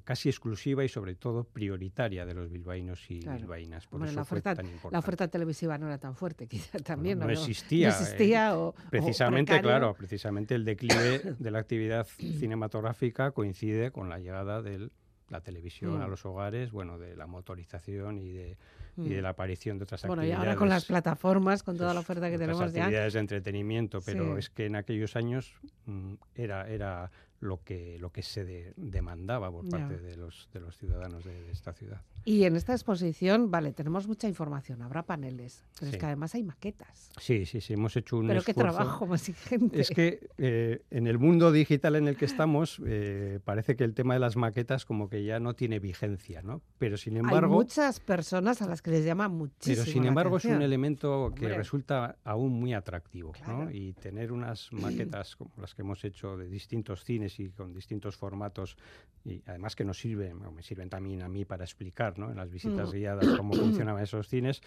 [0.03, 3.87] casi exclusiva y sobre todo prioritaria de los bilbaínos y bilbaínas.
[3.87, 4.93] Por eso la, oferta, fue tan importante.
[4.93, 7.19] la oferta televisiva no era tan fuerte, quizá también.
[7.19, 7.89] no, existía.
[7.89, 14.19] No existía eh, precisamente, claro, precisamente el declive de la actividad cinematográfica coincide con la
[14.19, 14.89] llegada de
[15.29, 16.09] la televisión a mm.
[16.09, 18.57] los hogares, bueno, de la motorización y de
[18.97, 19.23] y de mm.
[19.23, 20.39] la aparición de otras bueno, actividades.
[20.39, 22.81] Bueno, y ahora con las plataformas, con toda la oferta que tenemos ya.
[22.81, 25.53] actividades de entretenimiento, pero es que en aquellos años
[25.85, 30.77] mm, era, era lo que, lo que se demandaba por parte de los, de los
[30.77, 32.01] ciudadanos de, esta ciudad.
[32.25, 36.43] Y en esta exposición, vale, tenemos mucha información, habrá paneles, pero es que además hay
[36.43, 37.09] maquetas.
[37.19, 39.29] Sí, sí, sí, hemos hecho un Pero qué trabajo más.
[39.71, 43.93] Es que eh, en el mundo digital en el que estamos, eh, parece que el
[43.93, 46.61] tema de las maquetas como que ya no tiene vigencia, ¿no?
[46.77, 47.53] Pero sin embargo...
[47.53, 51.33] Hay muchas personas a las que les llama muchísimo Pero sin embargo es un elemento
[51.35, 53.69] que resulta aún muy atractivo, ¿no?
[53.71, 58.15] Y tener unas maquetas como las que hemos hecho de distintos cines y con distintos
[58.15, 58.77] formatos
[59.23, 62.29] y además que nos sirven, me sirven también a mí para explicar ¿no?
[62.29, 62.91] en las visitas mm.
[62.93, 64.61] guiadas cómo funcionaban esos cines,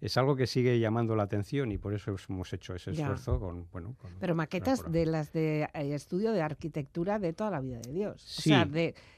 [0.00, 3.66] es algo que sigue llamando la atención y por eso hemos hecho ese esfuerzo con,
[3.72, 7.92] bueno, Pero maquetas de las de eh, estudio de arquitectura de toda la vida de
[7.92, 8.20] Dios.
[8.20, 8.52] Sí,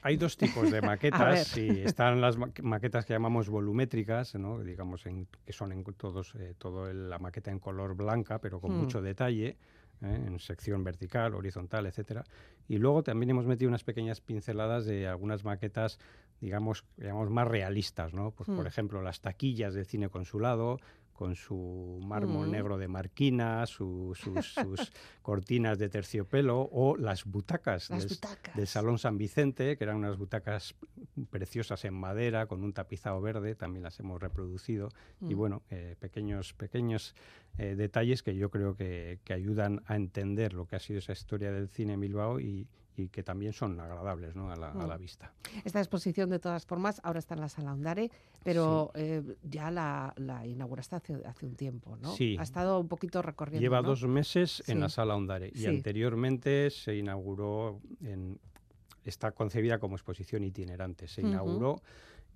[0.01, 1.57] hay dos tipos de maquetas.
[1.57, 4.59] y están las maquetas que llamamos volumétricas, ¿no?
[4.59, 8.71] digamos en, que son en todos eh, todo la maqueta en color blanca, pero con
[8.71, 8.77] mm.
[8.77, 9.57] mucho detalle
[10.01, 10.23] ¿eh?
[10.27, 12.23] en sección vertical, horizontal, etcétera.
[12.67, 15.99] Y luego también hemos metido unas pequeñas pinceladas de algunas maquetas,
[16.41, 18.31] digamos, digamos más realistas, ¿no?
[18.31, 18.67] Pues, Por hmm.
[18.67, 20.79] ejemplo, las taquillas del cine consulado,
[21.17, 22.51] con su mármol mm.
[22.51, 24.21] negro de marquina, sus,
[25.23, 30.75] cortinas de terciopelo o las butacas, del, Salón San Vicente, que eran unas butacas
[31.31, 34.89] preciosas en madera con un tapizado verde, también las hemos reproducido.
[35.19, 35.37] Y mm.
[35.37, 37.15] bueno, eh, pequeños, pequeños
[37.57, 41.13] eh, detalles que yo creo que, que, ayudan a entender lo que ha sido esa
[41.13, 44.51] historia del cine en Bilbao y, y que también son agradables ¿no?
[44.51, 44.99] a, la, mm.
[44.99, 45.31] vista.
[45.63, 48.09] Esta exposición, de todas formas, ahora está en la sala Ondare,
[48.43, 50.13] pero eh, ya la,
[50.45, 52.15] inauguraste hace, hace, un tiempo, ¿no?
[52.15, 52.35] Sí.
[52.39, 53.61] Ha estado un poquito recorriendo.
[53.61, 58.39] Lleva dos meses en la sala Ondare y anteriormente se inauguró, en,
[59.05, 61.81] está concebida como exposición itinerante, se inauguró.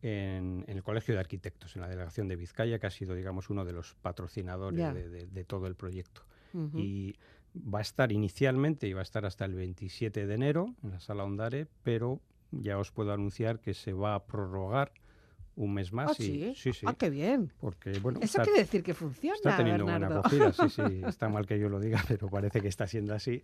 [0.03, 3.65] En, el Colegio de Arquitectos, en la delegación de Vizcaya, que ha sido, digamos, uno
[3.65, 6.23] de los patrocinadores de, todo el proyecto.
[6.75, 7.15] Y
[7.55, 10.99] va a estar inicialmente y va a estar hasta el 27 de enero en la
[10.99, 14.91] sala Ondare, pero ya os puedo anunciar que se va a prorrogar
[15.55, 16.11] un mes más.
[16.11, 16.53] ¿Ah, sí?
[16.55, 17.51] sí, Ah, qué bien.
[17.59, 20.81] Porque, bueno, Eso quiere decir que funciona, Está teniendo buena acogida, sí, sí.
[21.07, 23.43] Está mal que yo lo diga, pero parece que está siendo así.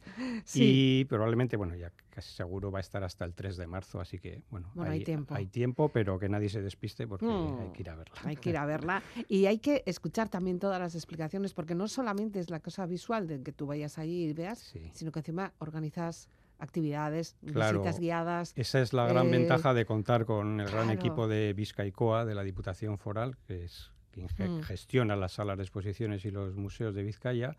[0.54, 4.20] Y probablemente, bueno, ya casi seguro va a estar hasta el 3 de marzo, así
[4.20, 5.36] que, bueno, hay, tiempo.
[5.36, 8.16] Hay tiempo, pero que nadie se despiste porque mm, hay que ir a verla.
[8.24, 9.04] Hay que ir a verla.
[9.28, 13.28] Y hay que escuchar también todas las explicaciones, porque no solamente es la cosa visual
[13.28, 18.54] de que tú vayas allí y veas, sino que encima organizas actividades, visitas guiadas.
[18.56, 22.36] Esa es la gran eh, ventaja de contar con el gran equipo de Vizcaicoa, de
[22.36, 24.64] la Diputación Foral, que es quien mm.
[24.64, 27.56] gestiona las salas de exposiciones y los museos de Vizcaya,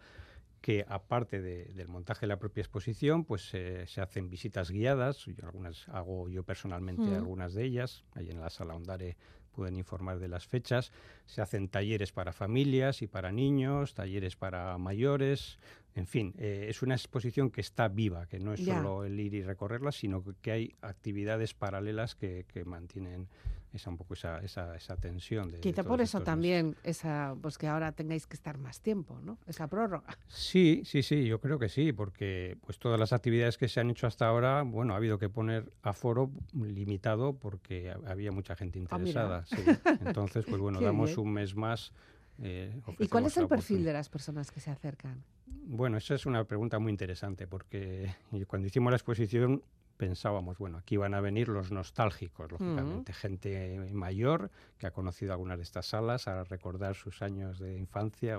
[0.61, 5.47] que aparte del montaje de la propia exposición, pues eh, se hacen visitas guiadas, yo
[5.47, 7.15] algunas hago yo personalmente mm.
[7.15, 9.17] algunas de ellas, ahí en la sala Ondare
[9.59, 10.93] pueden informar de las fechas.
[11.27, 15.59] Se hacen talleres para familias y para niños, talleres para mayores.
[15.99, 19.35] En fin, eh, es una exposición que está viva, que no es solo el ir
[19.35, 23.29] y recorrerla, sino que, hay actividades paralelas que, que mantienen
[23.73, 25.51] esa un poco esa, esa, esa tensión.
[25.51, 29.39] De, Quizá por eso también, esa, pues que ahora tengáis que estar más tiempo, ¿no?
[29.47, 30.17] Esa prórroga.
[30.29, 33.91] Sí, sí, sí, yo creo que sí, porque pues todas las actividades que se han
[33.91, 38.83] hecho hasta ahora, bueno, ha habido que poner aforo limitado porque había mucha gente ah,
[38.83, 39.45] interesada.
[40.07, 41.93] Entonces, pues bueno, damos un mes más.
[42.43, 45.23] Eh, ¿Y cuál es el perfil de las personas que se acercan?
[45.47, 48.15] Bueno, esa es una pregunta muy interesante porque
[48.47, 49.63] cuando hicimos la exposición
[49.97, 55.59] pensábamos, bueno, aquí van a venir los nostálgicos, lógicamente, gente mayor que ha conocido algunas
[55.59, 58.39] de estas salas a recordar sus años de infancia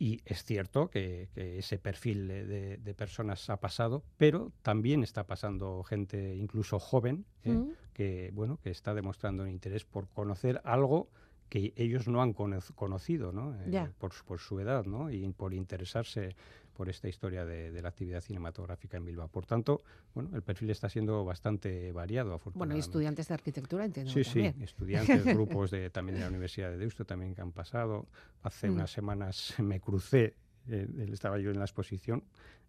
[0.00, 6.34] Y es cierto que, ese perfil de, personas ha pasado, pero también está pasando gente
[6.34, 7.56] incluso joven ¿eh?
[7.94, 11.08] que bueno que está demostrando un interés por conocer algo
[11.52, 13.54] que ellos no han conocido, ¿no?
[13.66, 15.10] Eh, por, por, su edad, ¿no?
[15.10, 16.34] Y por interesarse
[16.72, 19.28] por esta historia de, la actividad cinematográfica en Bilbao.
[19.28, 19.82] Por tanto,
[20.14, 22.58] bueno, el perfil está siendo bastante variado, afortunadamente.
[22.58, 24.10] Bueno, y estudiantes de arquitectura, entiendo.
[24.10, 28.06] Sí, sí, estudiantes, grupos de, también de la Universidad de Deusto también que han pasado.
[28.42, 28.72] Hace mm.
[28.72, 30.36] unas semanas me crucé,
[30.68, 32.24] eh, estaba yo en la exposición,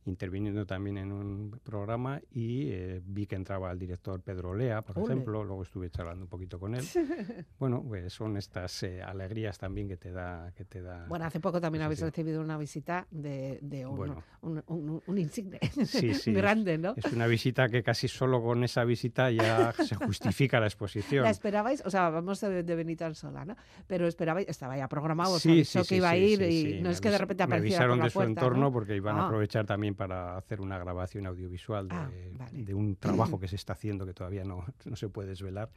[0.06, 4.98] interviniendo también en un programa y eh, vi que entraba el director Pedro Lea, por
[4.98, 6.84] ejemplo, luego estuve charlando un poquito con él.
[7.60, 11.06] bueno, pues son estas eh, alegrías también que te da que te da.
[11.08, 15.60] Bueno, hace poco también habéis recibido una visita de, un, insigne
[16.28, 16.94] grande, ¿no?
[16.98, 21.24] Es una visita que casi solo con esa visita ya se justifica la exposición.
[21.24, 21.84] ¿La esperabais?
[21.86, 23.56] O sea, vamos de, de Benito Sola, ¿no?
[23.88, 27.18] Pero esperabais, estaba ya programado, sí, que iba a ir y no es que de
[27.18, 29.26] repente apareciera Me avisaron de su entorno porque iban a ah.
[29.26, 34.06] aprovechar también para hacer una grabación audiovisual de, ah, un trabajo que se está haciendo
[34.06, 35.70] que todavía no, no se puede desvelar.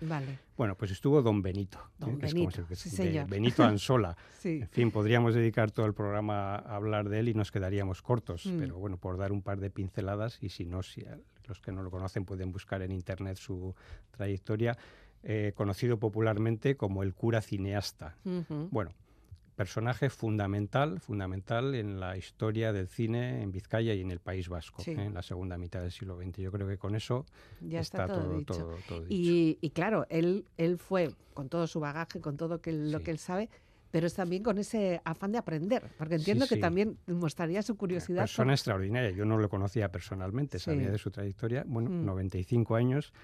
[0.57, 2.17] Bueno, pues estuvo Don Benito, ¿eh?
[2.21, 2.67] Benito,
[3.29, 4.17] Benito Ansola.
[4.47, 8.47] En fin, podríamos dedicar todo el programa a hablar de él y nos quedaríamos cortos,
[8.47, 8.59] mm.
[8.59, 11.05] pero bueno, por dar un par de pinceladas y si no, si
[11.47, 13.75] los que no lo conocen pueden buscar en internet su
[14.13, 14.77] trayectoria.
[15.29, 18.15] Eh, conocido popularmente como el cura cineasta.
[18.71, 18.93] Bueno,
[19.57, 24.83] personaje fundamental, fundamental en la historia del cine en Vizcaya y en el País Vasco,
[24.87, 24.93] ¿eh?
[24.93, 26.37] en la segunda mitad del siglo XX.
[26.37, 27.25] Yo creo que con eso
[27.61, 28.71] ya está, todo, dicho.
[29.09, 33.19] Y, claro, él, él fue con todo su bagaje, con todo que, lo que él
[33.19, 33.49] sabe,
[33.91, 38.23] pero es también con ese afán de aprender, porque entiendo que también mostraría su curiosidad.
[38.23, 42.77] Persona extraordinaria, yo no lo conocía personalmente, sabía de su trayectoria, bueno, 95 mm.
[42.77, 43.15] años.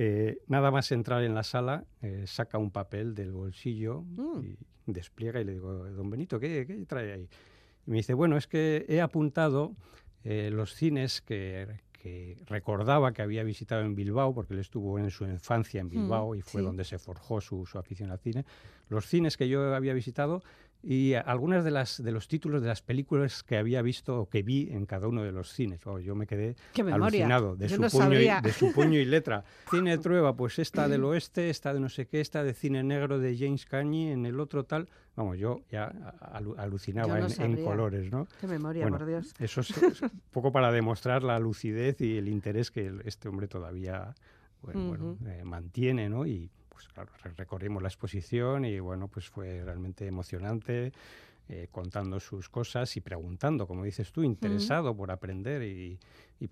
[0.00, 4.44] Eh, nada más entrar en la sala, eh, saca un papel del bolsillo mm.
[4.44, 7.28] y despliega y le digo, don Benito, ¿qué, trae ahí?
[7.84, 9.74] Y me dice, bueno, es que he apuntado
[10.22, 11.66] eh, los cines que,
[12.46, 16.36] recordaba que había visitado en Bilbao, porque él estuvo en su infancia en mm, Bilbao
[16.36, 18.46] y fue donde se forjó su, su, afición al cine.
[18.88, 20.42] Los cines que yo había visitado
[20.82, 24.42] y algunas de las de los títulos de las películas que había visto o que
[24.42, 25.84] vi en cada uno de los cines.
[25.86, 26.56] Oh, yo me quedé
[26.92, 29.44] alucinado de su, puño y, de su puño y letra.
[29.70, 33.18] Cine Trueba, pues esta del oeste, esta de no sé qué, esta de cine negro
[33.18, 34.88] de James Cagney, en el otro tal.
[35.16, 35.86] Vamos, yo ya
[36.58, 38.28] alucinaba en, colores, ¿no?
[38.40, 39.34] Qué memoria, por Dios.
[39.40, 39.70] Eso es,
[40.00, 44.14] un poco para demostrar la lucidez y el interés que este hombre todavía
[44.62, 46.24] bueno, eh, mantiene, ¿no?
[46.24, 50.92] Y, pues claro, recorrimos la exposición y bueno, pues fue realmente emocionante.
[51.50, 55.98] Eh, contando sus cosas y preguntando, como dices tú, interesado por aprender y,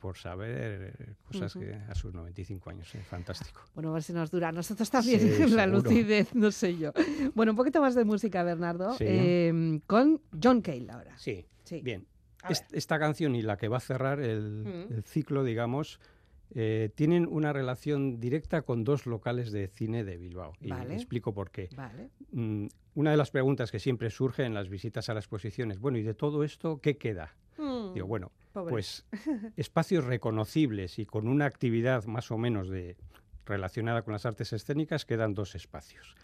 [0.00, 2.94] por saber cosas que a sus 95 años.
[2.94, 3.60] es fantástico.
[3.74, 4.52] Bueno, a ver si nos dura.
[4.52, 5.20] Nosotros también
[5.54, 6.92] la lucidez, no sé yo.
[7.34, 11.18] Bueno, un poquito más de música, Bernardo, em, con John Cale ahora.
[11.18, 11.82] Sí, sí.
[11.82, 12.06] bien.
[12.72, 16.00] esta canción y la que va a cerrar el, el ciclo, digamos,
[16.54, 20.52] eh, tienen una relación directa con dos locales de cine de Bilbao.
[20.60, 21.68] Y explico por qué.
[22.32, 25.98] Mm, una de las preguntas que siempre surge en las visitas a las exposiciones, bueno,
[25.98, 27.34] ¿y de todo esto qué queda?
[27.58, 27.94] Hmm.
[27.94, 29.06] Digo, bueno, pues
[29.56, 32.96] espacios reconocibles y con una actividad más o menos de,
[33.46, 36.14] relacionada con las artes escénicas quedan dos espacios.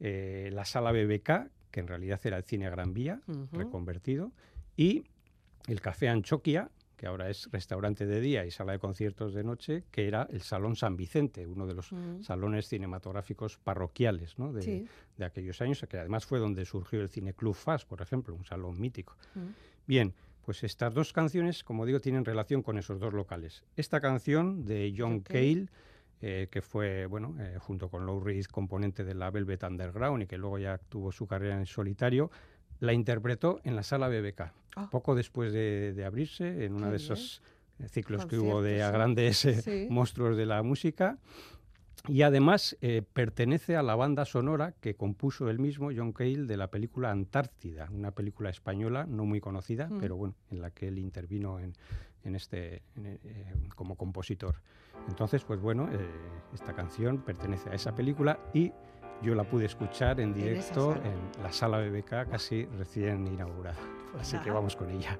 [0.00, 3.20] Eh, la sala BBK, que en realidad era el cine Gran Vía,
[3.52, 4.32] reconvertido,
[4.76, 5.04] y
[5.66, 9.84] el Café Anchoquia, que ahora es restaurante de día y sala de conciertos de noche,
[9.90, 12.22] que era el Salón San Vicente, uno de los mm.
[12.22, 17.84] salones cinematográficos parroquiales de, aquellos años, que además fue donde surgió el Cine Club FAS,
[17.84, 19.16] por ejemplo, un salón mítico.
[19.34, 19.40] Mm.
[19.86, 23.64] Bien, pues estas dos canciones, como digo, tienen relación con esos dos locales.
[23.76, 25.66] Esta canción de John Cale,
[26.22, 30.26] eh, que fue, bueno, eh, junto con Lou Reed, componente de la Velvet Underground y
[30.26, 32.30] que luego ya tuvo su carrera en solitario,
[32.80, 34.88] la interpretó en la sala BBK, ah.
[34.90, 37.42] poco después de, abrirse, en uno de esos
[37.78, 41.18] eh, ciclos que hubo de a grandes eh, monstruos de la música.
[42.08, 46.56] Y además eh, pertenece a la banda sonora que compuso él mismo, John Cale, de
[46.56, 49.98] la película Antártida, una película española no muy conocida, mm.
[49.98, 51.74] pero bueno, en la que él intervino en,
[52.36, 52.82] este,
[53.74, 54.60] como compositor.
[55.08, 55.88] Entonces, pues bueno,
[56.54, 58.72] esta canción pertenece a esa película y
[59.22, 63.76] yo la pude escuchar en directo en, la sala BBK casi recién inaugurada.
[64.12, 65.18] Pues Así que vamos con ella.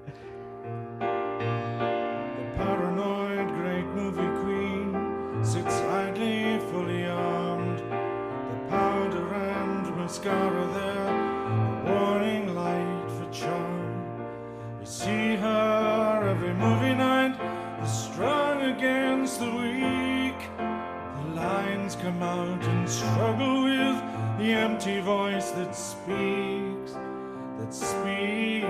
[0.99, 7.79] The paranoid great movie queen sits idly fully armed.
[7.79, 11.17] The powder and mascara there,
[11.77, 14.79] a warning light for charm.
[14.79, 17.35] We see her every movie night,
[17.85, 19.76] strong against the weak.
[21.87, 23.97] Lines come out and struggle with
[24.39, 26.91] the empty voice that speaks.
[27.57, 28.67] that speaks.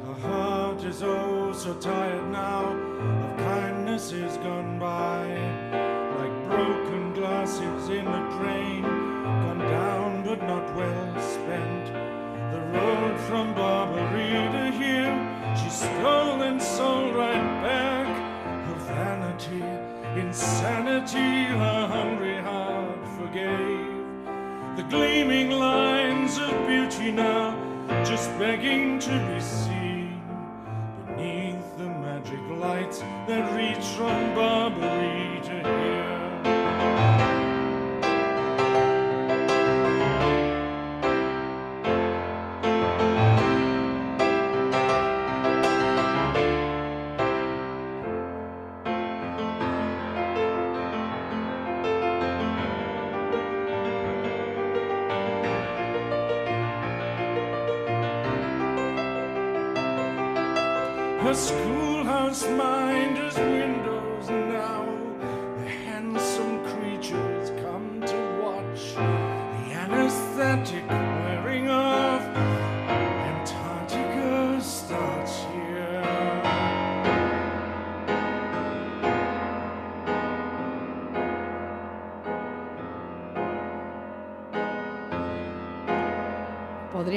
[0.00, 5.45] Her heart is oh so tired now of kindnesses gone by,
[13.28, 18.06] from Barbary to here, she stole and sold right back.
[18.66, 19.62] Her vanity,
[20.20, 23.96] insanity, her hungry heart forgave.
[24.76, 27.56] The gleaming lines of beauty now,
[28.04, 30.20] just begging to be seen
[31.06, 34.55] beneath the magic lights that reach from Barbary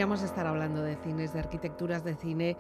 [0.09, 2.57] Podríamos estar hablando de cines, de arquitecturas de cine,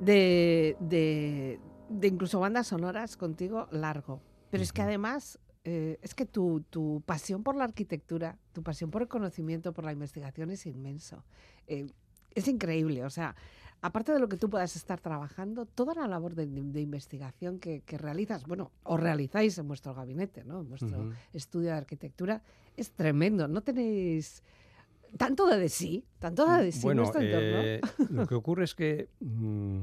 [0.00, 4.20] de, de incluso bandas sonoras contigo largo.
[4.50, 8.90] Pero es que además, eh, es que tu, tu, pasión por la arquitectura, tu pasión
[8.90, 11.22] por el conocimiento, por la investigación es inmenso.
[11.68, 11.86] Eh,
[12.34, 13.36] es increíble, o sea,
[13.80, 16.42] aparte de lo que tú puedas estar trabajando, toda la labor de,
[16.80, 20.62] investigación que, realizas, bueno, o realizáis en vuestro gabinete, ¿no?
[20.62, 22.42] En vuestro estudio de arquitectura,
[22.76, 23.46] es tremendo.
[23.46, 24.42] No tenéis
[25.16, 27.62] tanto de sí, tanto de sí en nuestro entorno.
[27.62, 29.82] Eh, lo que ocurre es que mm,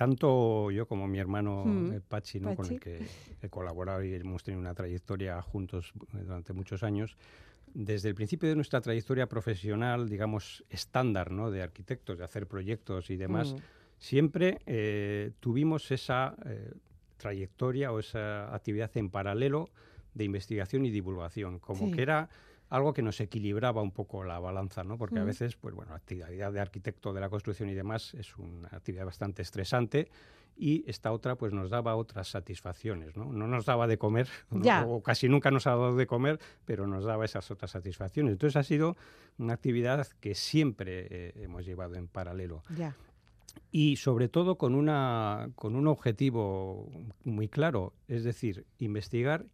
[0.00, 3.06] tanto yo como mi hermano mm, eh, Pachi, con el que
[3.42, 7.18] he colaborado y hemos tenido una trayectoria juntos eh, durante muchos años,
[7.74, 11.50] desde el principio de nuestra trayectoria profesional, digamos, estándar ¿no?
[11.50, 13.56] de arquitectos, de hacer proyectos y demás, mm.
[13.98, 16.34] siempre eh, tuvimos esa
[17.18, 19.68] trayectoria o esa actividad en paralelo
[20.14, 22.30] de investigación y divulgación, como que era
[22.70, 24.96] algo que nos equilibraba un poco la balanza, ¿no?
[24.96, 28.36] Porque a veces, pues bueno, la actividad de arquitecto de la construcción y demás es
[28.38, 30.08] una actividad bastante estresante
[30.56, 33.32] y esta otra pues nos daba otras satisfacciones, ¿no?
[33.32, 34.28] No nos daba de comer,
[34.86, 38.32] o casi nunca nos ha dado de comer, pero nos daba esas otras satisfacciones.
[38.32, 38.96] Entonces ha sido
[39.38, 42.62] una actividad que siempre eh, hemos llevado en paralelo.
[43.72, 46.88] Y sobre todo con, una, con un objetivo
[47.24, 49.46] muy claro, es decir, investigar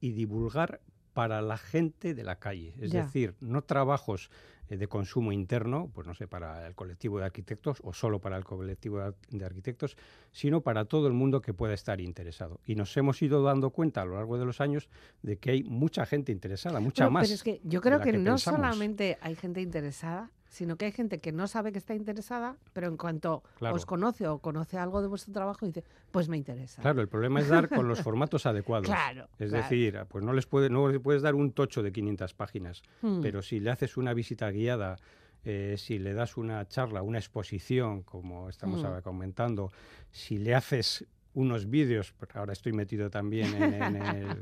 [0.00, 0.80] y divulgar
[1.12, 2.74] para la gente de la calle.
[2.80, 4.30] Es decir, no trabajos
[4.68, 8.36] eh, de consumo interno, pues no sé, para el colectivo de arquitectos o solo para
[8.36, 9.96] el colectivo de arquitectos,
[10.30, 12.60] sino para todo el mundo que pueda estar interesado.
[12.64, 14.88] Y nos hemos ido dando cuenta a lo largo de los años
[15.22, 17.24] de que hay mucha gente interesada, mucha más.
[17.24, 21.18] Pero es que yo creo que, no solamente hay gente interesada, sino que hay gente
[21.18, 25.08] que no sabe que está interesada, pero en cuanto os conoce o conoce algo de
[25.08, 26.82] vuestro trabajo, dice, pues me interesa.
[26.82, 28.86] Claro, el problema es dar con los formatos adecuados.
[28.86, 29.28] Claro.
[29.38, 32.82] Es decir, pues no les puede, no les puedes dar un tocho de 500 páginas,
[33.00, 33.22] hmm.
[33.22, 34.98] pero si le haces una visita guiada,
[35.42, 39.00] eh, si le das una charla, una exposición, como estamos hmm.
[39.02, 39.72] comentando,
[40.10, 43.96] si le haces unos vídeos, ahora estoy metido también en, el,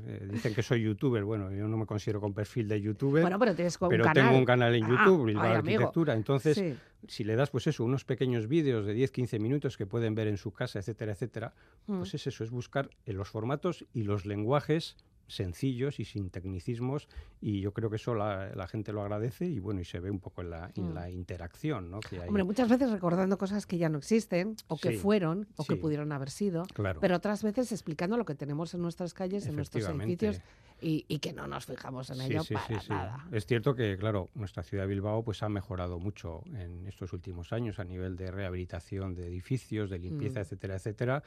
[0.06, 3.38] eh, dicen que soy youtuber, bueno, yo no me considero con perfil de youtuber, bueno,
[3.38, 6.62] pero, tienes pero un tengo un canal en ah, YouTube, ah, Arquitectura, entonces
[7.06, 10.36] si le das pues eso, unos pequeños vídeos de 10-15 minutos que pueden ver en
[10.36, 11.54] su casa, etcétera, etcétera,
[11.86, 12.16] pues mm.
[12.16, 14.96] es eso, es buscar en los formatos y los lenguajes
[15.30, 17.08] sencillos y sin tecnicismos
[17.40, 20.18] y yo creo que eso la, gente lo agradece y bueno y se ve un
[20.18, 20.94] poco en la, en mm.
[20.94, 22.00] la interacción ¿no?
[22.00, 22.28] que hay.
[22.28, 26.12] Hombre, muchas veces recordando cosas que ya no existen o que fueron o que pudieron
[26.12, 26.66] haber sido,
[27.00, 30.40] pero otras veces explicando lo que tenemos en nuestras calles, en nuestros edificios
[30.82, 33.26] y, que no nos fijamos en ello para nada.
[33.32, 37.52] Es cierto que, claro, nuestra ciudad de Bilbao pues ha mejorado mucho en estos últimos
[37.52, 40.42] años a nivel de rehabilitación de edificios, de limpieza, mm.
[40.42, 41.22] etcétera, etcétera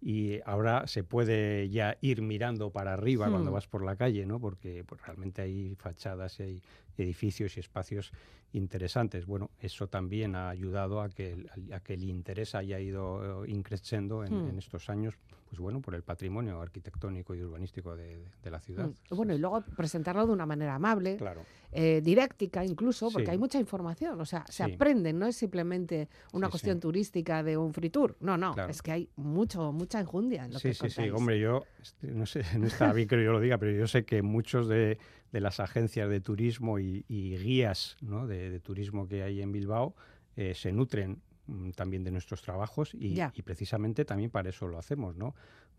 [0.00, 3.54] y ahora se puede ya ir mirando para arriba cuando hmm.
[3.54, 4.38] vas por la calle, ¿no?
[4.38, 6.62] Porque pues, realmente hay fachadas y hay
[6.96, 8.12] edificios y espacios
[8.52, 9.26] interesantes.
[9.26, 14.24] Bueno, eso también ha ayudado a que, a que el interés haya ido eh, increciendo
[14.24, 14.48] en, hmm.
[14.50, 15.14] en, estos años,
[15.48, 18.86] pues bueno, por el patrimonio arquitectónico y urbanístico de, la ciudad.
[18.88, 19.16] Hmm.
[19.16, 21.16] Bueno, y luego presentarlo de una manera amable.
[21.16, 21.42] Claro.
[21.70, 23.32] eh, didáctica incluso, porque Sí.
[23.32, 24.72] hay mucha información, o sea, se Sí.
[24.72, 26.80] aprende, no es simplemente una Sí, cuestión sí.
[26.80, 28.70] turística de un free tour, no, no, Claro.
[28.70, 30.94] es que hay mucho, mucha enjundia en lo Sí, que sí, sí.
[30.96, 31.12] contáis.
[31.12, 34.06] Hombre, yo, este, no sé, no está bien que yo lo diga, pero yo sé
[34.06, 34.96] que muchos de,
[35.30, 38.26] de las agencias de turismo y, y guías ¿no?
[38.26, 39.94] de, de turismo que hay en Bilbao
[40.36, 41.27] eh, se nutren mm,
[41.74, 45.34] también de nuestros trabajos y, precisamente también para eso lo hacemos, ¿no?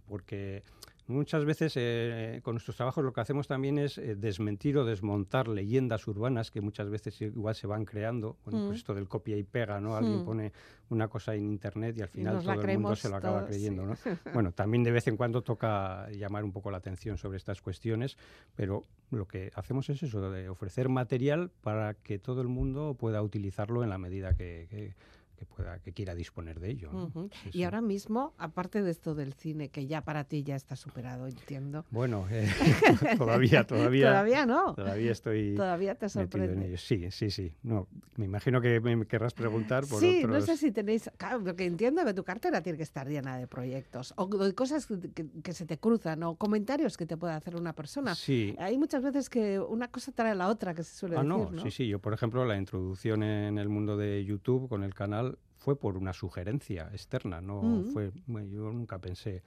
[0.08, 0.64] Porque
[1.06, 5.48] muchas veces eh, con nuestros trabajos lo que hacemos también es eh, desmentir o desmontar
[5.48, 8.38] leyendas urbanas que muchas veces igual se van creando.
[8.46, 8.68] Bueno, Mm.
[8.68, 9.96] pues esto del copia y pega, ¿no?
[9.96, 10.26] Alguien Mm.
[10.26, 10.52] pone
[10.90, 13.96] una cosa en internet y al final todo el mundo se lo acaba todos, creyendo,
[13.96, 14.10] sí.
[14.10, 14.18] ¿no?
[14.44, 18.18] Bueno, también de vez en cuando toca llamar un poco la atención sobre estas cuestiones,
[18.56, 23.22] pero lo que hacemos es eso, de ofrecer material para que todo el mundo pueda
[23.24, 24.94] utilizarlo en la medida que, que-
[25.40, 26.92] que pueda, que quiera disponer de ello.
[26.92, 27.06] ¿no?
[27.06, 27.30] Ujú.
[27.44, 27.64] Sí, Y sí.
[27.64, 31.86] ahora mismo, aparte de esto del cine, que ya para ti ya está superado, entiendo.
[31.92, 32.46] Bueno, eh,
[33.18, 34.76] todavía, todavía, Todavía no.
[34.76, 36.68] todavía estoy Todavía te metido en sorprende.
[36.68, 36.78] ello.
[36.78, 37.54] Sí, sí, sí.
[37.64, 37.88] No,
[38.18, 40.40] me imagino que me querrás preguntar por Sí, otros...
[40.40, 43.48] no sé si tenéis, claro, porque entiendo que tu cartera tiene que estar llena de
[43.48, 47.56] proyectos o de cosas que, que- se te cruzan o comentarios que te puede hacer
[47.56, 48.14] una persona.
[48.16, 51.24] Sí, Hay muchas veces que una cosa trae a la otra, que se suele Ah,
[51.24, 51.62] decir, no, ¿no?
[51.64, 51.88] sí, sí.
[51.88, 55.29] Yo, por ejemplo, la introducción en el mundo de YouTube con el canal
[55.60, 57.40] fue por una sugerencia externa.
[57.42, 57.86] No Mm.
[57.94, 59.44] fue, bueno, yo nunca pensé.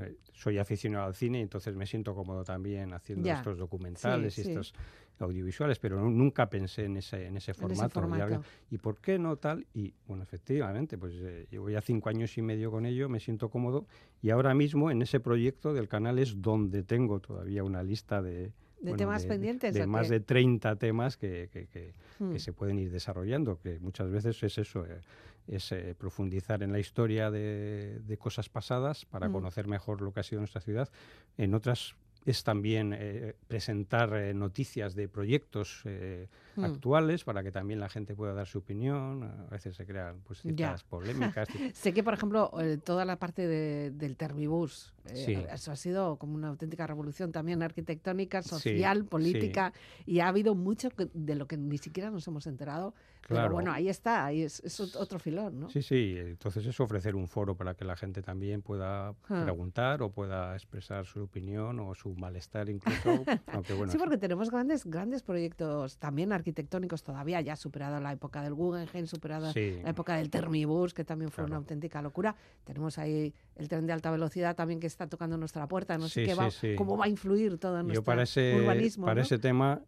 [0.00, 4.42] eh, soy aficionado al cine, entonces me siento cómodo también haciendo Ya, estos documentales sí,
[4.42, 4.50] y sí.
[4.50, 4.72] estos
[5.18, 7.98] audiovisuales, pero nu- nunca pensé en ese, en ese En ese formato.
[7.98, 8.22] Y formato.
[8.22, 9.66] alguien- ¿Y por qué no tal?
[9.74, 13.48] Y bueno, efectivamente, pues eh, llevo ya cinco años y medio con ello, me siento
[13.50, 13.86] cómodo
[14.22, 18.52] y ahora mismo en ese proyecto del canal es donde tengo todavía una lista de...
[18.80, 20.12] ¿De temas pendientes De más qué?
[20.12, 22.32] de 30 temas que, que- que- Mm.
[22.34, 25.00] que se pueden ir desarrollando, que muchas veces es eso, eh,
[25.48, 29.32] es eh, profundizar en la historia de, de cosas pasadas para Mm.
[29.32, 30.88] conocer mejor lo que ha sido nuestra ciudad.
[31.36, 31.94] En otras
[32.26, 35.82] es también eh, presentar eh, noticias de proyectos
[36.60, 36.64] Mm.
[36.64, 39.22] actuales para que también la gente pueda dar su opinión.
[39.22, 40.54] A veces se crean pues, Ya.
[40.54, 41.48] ciertas polémicas.
[41.74, 45.32] Sé que, por ejemplo, eh, toda la parte de- del Termibus, eh, Sí.
[45.52, 49.04] eso ha sido como una auténtica revolución también arquitectónica, Sí, social, sí.
[49.04, 49.72] política,
[50.06, 52.94] y ha habido mucho que- de lo que ni siquiera nos hemos enterado.
[53.22, 53.52] Pero Claro.
[53.54, 55.68] bueno, ahí está, ahí es, es ot- otro filón, ¿no?
[55.68, 59.42] Sí, sí, entonces es ofrecer un foro para que la gente también pueda Ah.
[59.44, 62.78] preguntar o pueda expresar su opinión o su malestar incluso,
[63.64, 66.47] aunque bueno, Sí, porque tenemos grandes, grandes proyectos también arquitectónicos
[67.02, 69.80] todavía, ya superado la época del Guggenheim, superada Sí.
[69.82, 72.34] la época del Termibus, que también fue una auténtica locura.
[72.64, 75.98] Tenemos ahí el tren de alta velocidad también que está tocando nuestra puerta.
[75.98, 76.74] No sé qué sí, va, sí.
[76.76, 79.06] cómo va a influir todo Yo nuestro para ese, urbanismo.
[79.06, 79.22] para ¿no?
[79.22, 79.80] ese tema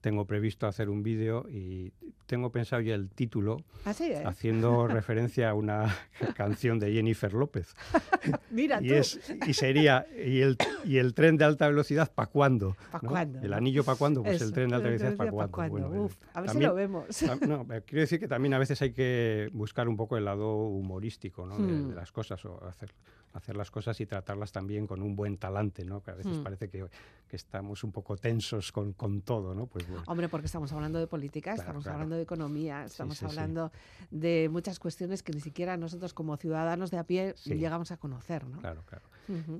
[0.00, 1.92] tengo previsto hacer un vídeo y
[2.26, 4.26] tengo pensado ya el título Así es.
[4.26, 5.94] haciendo referencia a una
[6.36, 7.74] canción de Jennifer López.
[8.50, 8.94] Mira Y, tú.
[8.94, 12.76] es, y sería, ¿y el, y el tren de alta velocidad para cuándo?
[12.90, 13.08] ¿Pa' ¿no?
[13.10, 15.52] cuándo, El anillo para cuándo, pues Eso, el tren de alta el velocidad para cuándo.
[15.52, 15.88] cuándo.
[15.88, 17.22] Bueno, Uf, a ver si también- lo vemos.
[17.46, 20.56] No, eh, quiero decir que también a veces hay que buscar un poco el lado
[20.66, 21.56] humorístico ¿no?
[21.56, 21.88] de, Hmm.
[21.90, 22.90] de las cosas o hacer,
[23.34, 26.02] hacer las cosas y tratarlas también con un buen talante, ¿no?
[26.02, 26.42] que a veces Hmm.
[26.42, 26.86] parece que,
[27.28, 29.54] que estamos un poco tensos con, con todo.
[29.54, 29.66] ¿no?
[29.66, 31.96] Pues bueno, Hombre, porque estamos hablando de política, Claro, estamos claro.
[31.96, 33.24] hablando de economía, estamos sí, sí.
[33.26, 33.70] hablando
[34.10, 38.46] de muchas cuestiones que ni siquiera nosotros como ciudadanos de a pie llegamos a conocer,
[38.46, 38.58] ¿no?
[38.60, 39.04] claro, claro.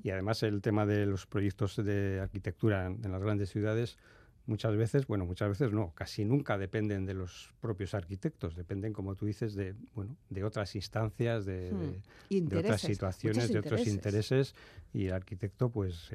[0.03, 3.99] Y además el tema de los proyectos de arquitectura en las grandes ciudades,
[4.49, 9.15] muchas veces, bueno, muchas veces no, casi nunca dependen de los propios arquitectos, dependen, como
[9.15, 11.79] tú dices, de, bueno, de otras instancias, de, Hmm.
[11.79, 12.01] de-
[12.49, 14.55] de otras situaciones, de otros intereses
[14.95, 16.11] y el arquitecto pues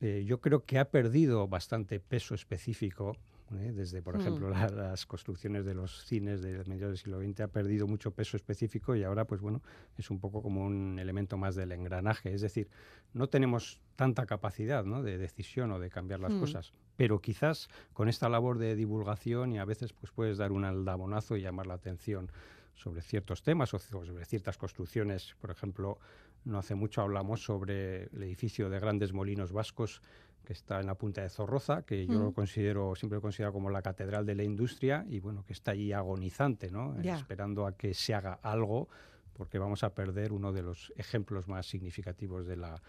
[0.00, 3.16] eh, yo creo que ha perdido bastante peso específico
[3.54, 3.72] ¿eh?
[3.72, 4.20] desde por Mm.
[4.20, 8.10] ejemplo la- las construcciones de los cines de mediados del siglo XX ha perdido mucho
[8.10, 9.62] peso específico y ahora pues bueno
[9.96, 12.68] es un poco como un elemento más del engranaje es decir
[13.12, 15.02] no tenemos tanta capacidad ¿no?
[15.02, 16.40] de decisión o de cambiar las Mm.
[16.40, 20.64] cosas pero quizás con esta labor de divulgación y a veces pues puedes dar un
[20.64, 22.30] aldabonazo y llamar la atención
[22.74, 25.34] sobre ciertos temas o sobre ciertas construcciones.
[25.40, 25.98] Por ejemplo,
[26.44, 30.02] no hace mucho hablamos sobre el edificio de grandes molinos vascos
[30.46, 32.22] que está en la punta de Zorroza, que yo Mm.
[32.22, 35.72] lo considero, siempre lo considero como la catedral de la industria y bueno, que está
[35.72, 36.94] allí agonizante, ¿no?
[37.18, 38.88] Esperando a que se haga algo
[39.34, 42.80] porque vamos a perder uno de los ejemplos más significativos de la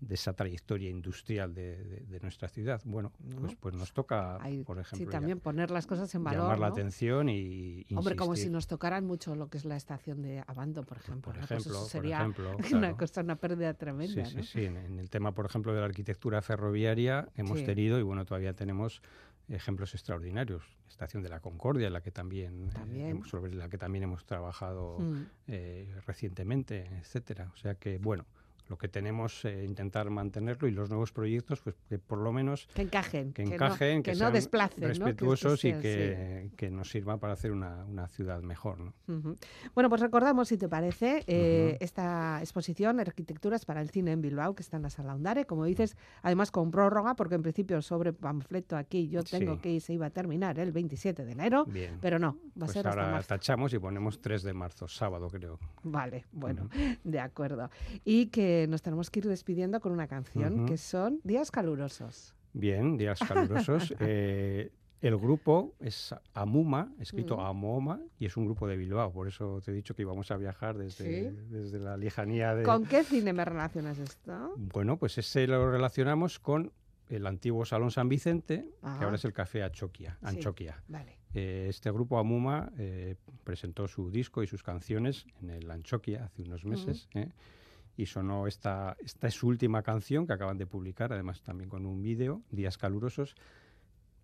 [0.00, 2.80] de esa trayectoria industrial de, de- de nuestra ciudad.
[2.84, 6.14] Bueno, pues, No, pues nos toca, Ahí, por sí, ejemplo, ya- también poner las cosas
[6.14, 6.42] en valor.
[6.42, 10.20] llamar la atención y Hombre, como si nos tocaran mucho lo que es la estación
[10.22, 11.22] de Abando, por ejemplo.
[11.22, 11.40] por ¿no?
[11.46, 12.26] Pues ejemplo, eso por sería
[12.88, 14.24] una cosa, una pérdida tremenda.
[14.26, 14.64] Sí, sí, sí.
[14.64, 17.64] En, en el tema, por ejemplo, de la arquitectura ferroviaria hemos Sí.
[17.64, 19.00] tenido y bueno, todavía tenemos
[19.48, 20.64] ejemplos extraordinarios.
[20.88, 23.24] Estación de la Concordia, la que también, eh, También.
[23.24, 25.22] sobre la que también hemos trabajado Mm.
[25.48, 27.50] eh, recientemente, etcétera.
[27.52, 28.26] O sea que bueno,
[28.68, 32.66] lo que tenemos eh, intentar mantenerlo y los nuevos proyectos pues que por lo menos
[32.74, 37.34] que encajen que encajen que, que, no, desplacen respetuosos y que, que, nos sirvan para
[37.34, 38.94] hacer una, una ciudad mejor ¿no?
[39.74, 44.54] bueno pues recordamos si te parece eh, esta exposición arquitecturas para el cine en Bilbao
[44.54, 48.12] que está en la sala Ondare como dices además con prórroga porque en principio sobre
[48.12, 51.66] panfleto aquí yo tengo que se iba a terminar el 27 de enero
[52.00, 53.28] pero no va a pues ser ahora hasta marzo.
[53.28, 55.58] tachamos y ponemos 3 de marzo sábado creo.
[55.82, 56.68] Vale bueno
[57.04, 57.70] de acuerdo.
[58.04, 62.34] Y que nos tenemos que ir despidiendo con una canción que son Días Calurosos.
[62.52, 63.94] Bien, Días Calurosos.
[64.00, 69.12] eh, el grupo es Amuma, escrito Amoma, y es un grupo de Bilbao.
[69.12, 72.62] Por eso te he dicho que íbamos a viajar desde, desde la lejanía de...
[72.62, 74.54] ¿Con qué cine me relacionas esto?
[74.56, 76.72] Bueno, pues ese lo relacionamos con
[77.10, 78.96] el antiguo Salón San Vicente, Ah.
[78.98, 80.16] que ahora es el Café Anchoquia.
[80.20, 80.82] Sí, Anchoquia.
[80.88, 81.18] Vale.
[81.34, 86.42] Eh, este grupo Amuma eh, presentó su disco y sus canciones en el Anchoquia hace
[86.42, 87.08] unos meses.
[87.14, 87.28] ¿eh?
[87.96, 91.86] Y sonó esta, esta es su última canción que acaban de publicar, además también con
[91.86, 93.36] un vídeo, Días Calurosos,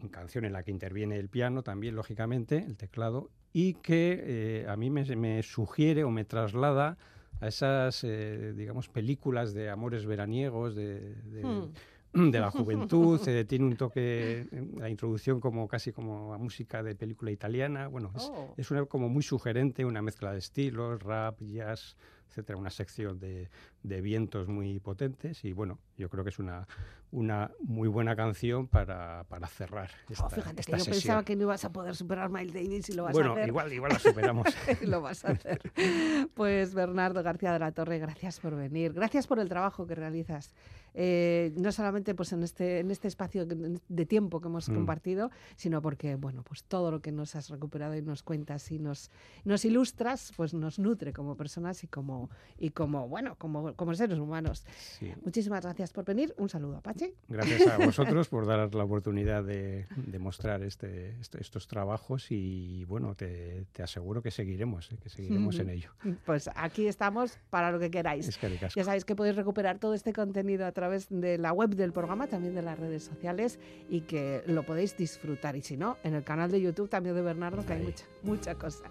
[0.01, 4.67] una canción en la que interviene el piano también, lógicamente, el teclado, y que eh,
[4.69, 6.97] a mí me, me, sugiere o me traslada
[7.41, 12.31] a esas, eh, digamos, películas de amores veraniegos, de, de, hmm.
[12.31, 14.47] de la juventud, eh, tiene un toque,
[14.77, 18.55] la introducción como casi como a música de película italiana, bueno, es, Oh.
[18.57, 21.97] es una, como muy sugerente, una mezcla de estilos, rap, jazz,
[22.31, 23.49] etcétera, una sección de,
[23.83, 26.67] de, vientos muy potentes y bueno, yo creo que es una,
[27.11, 31.03] una muy buena canción para, para cerrar esta, oh, fíjate esta que yo sesión.
[31.03, 33.49] pensaba que no ibas a poder superar Miles Davis y lo vas bueno, a hacer.
[33.49, 34.47] igual, igual la superamos.
[34.83, 35.61] lo vas a hacer.
[36.35, 40.55] Pues Bernardo García de la Torre, gracias por venir, gracias por el trabajo que realizas.
[40.95, 44.75] Eh, no solamente pues en este, en este espacio de tiempo que hemos mm.
[44.75, 48.79] compartido, sino porque bueno, pues todo lo que nos has recuperado y nos cuentas y
[48.79, 49.11] nos,
[49.45, 54.19] nos ilustras, pues nos nutre como personas y como y como bueno, como, como seres
[54.19, 54.65] humanos.
[54.99, 55.13] Sí.
[55.25, 56.35] Muchísimas gracias por venir.
[56.39, 57.15] Un saludo, Apache.
[57.29, 62.85] Gracias a vosotros por dar la oportunidad de, de mostrar este, este, estos trabajos y
[62.85, 64.99] bueno, te, te aseguro que seguiremos, ¿eh?
[65.03, 65.91] que seguiremos en ello.
[66.25, 68.29] Pues aquí estamos para lo que queráis.
[68.29, 71.75] Es que ya sabéis que podéis recuperar todo este contenido a través de la web
[71.77, 73.59] del programa, también de las redes sociales
[73.91, 75.55] y que lo podéis disfrutar.
[75.57, 77.81] Y si no, en el canal de YouTube también de Bernardo, que Ahí.
[77.81, 78.85] hay mucha, mucha cosa.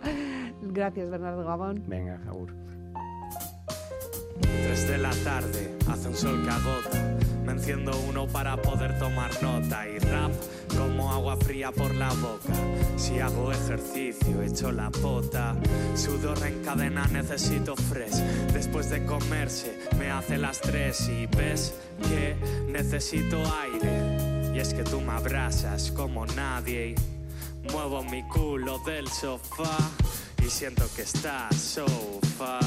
[0.62, 1.84] Gracias, Bernardo Gabón.
[1.88, 2.54] Venga, Jaur.
[4.42, 7.18] 3 de la tarde, hace un sol que agota.
[7.44, 10.32] Me enciendo uno para poder tomar nota y rap
[10.78, 12.54] como agua fría por la boca.
[12.96, 15.56] Si hago ejercicio, echo la pota.
[15.96, 18.18] Sudor en cadena, necesito fresh.
[18.54, 21.74] Después de comerse, me hace las tres y ves
[22.08, 22.36] que
[22.68, 24.54] necesito aire.
[24.54, 26.96] Y es que tú me abrazas como nadie.
[27.72, 29.78] Muevo mi culo del sofá
[30.46, 32.60] y siento que estás sofá.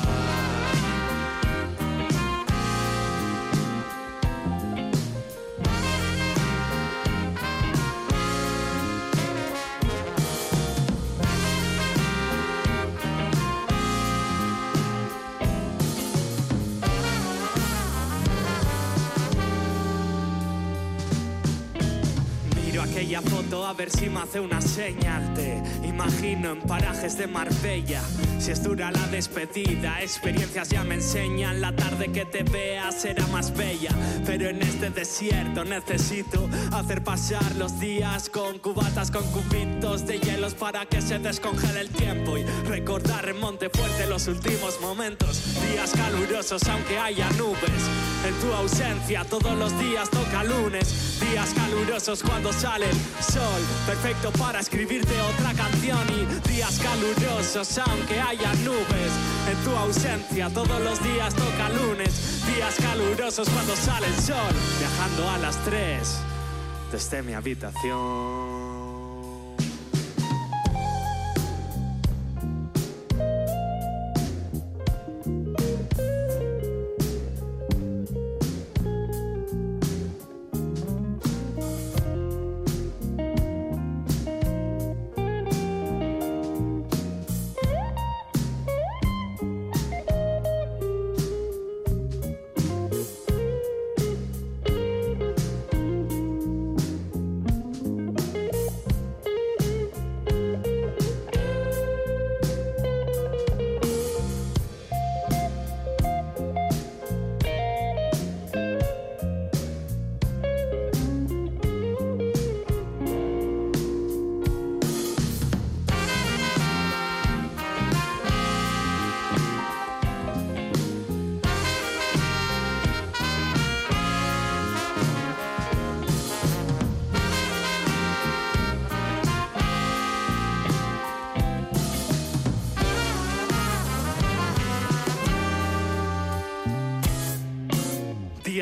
[23.20, 25.34] Foto a ver si me hace una señal.
[25.34, 28.00] Te imagino en parajes de Marbella.
[28.38, 31.60] Si es dura la despedida, experiencias ya me enseñan.
[31.60, 33.90] La tarde que te vea será más bella.
[34.24, 40.54] Pero en este desierto necesito hacer pasar los días con cubatas, con cubitos de hielos
[40.54, 42.38] para que se descongele el tiempo.
[42.38, 45.60] Y recordar en Montefuerte los últimos momentos.
[45.70, 47.82] Días calurosos aunque haya nubes.
[48.26, 51.20] En tu ausencia todos los días toca lunes.
[51.20, 52.86] Días calurosos cuando sale
[53.20, 59.12] sol, perfecto para escribirte otra canción y días calurosos aunque haya nubes.
[59.50, 65.30] En tu ausencia todos los días toca lunes, días calurosos cuando sale el sol, viajando
[65.30, 66.18] a las 3
[66.92, 68.61] desde mi habitación.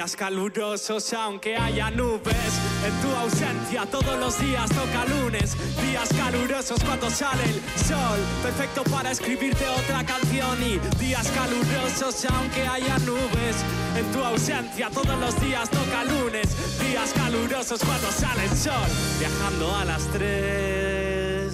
[0.01, 2.53] Días calurosos aunque haya nubes.
[2.87, 5.55] En tu ausencia todos los días toca lunes.
[5.83, 8.19] Días calurosos cuando sale el sol.
[8.43, 10.57] Perfecto para escribirte otra canción.
[10.63, 13.57] Y días calurosos aunque haya nubes.
[13.95, 16.49] En tu ausencia todos los días toca lunes.
[16.81, 18.89] Días calurosos cuando sale el sol.
[19.19, 21.53] Viajando a las tres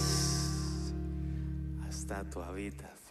[1.88, 3.05] hasta tu habitación.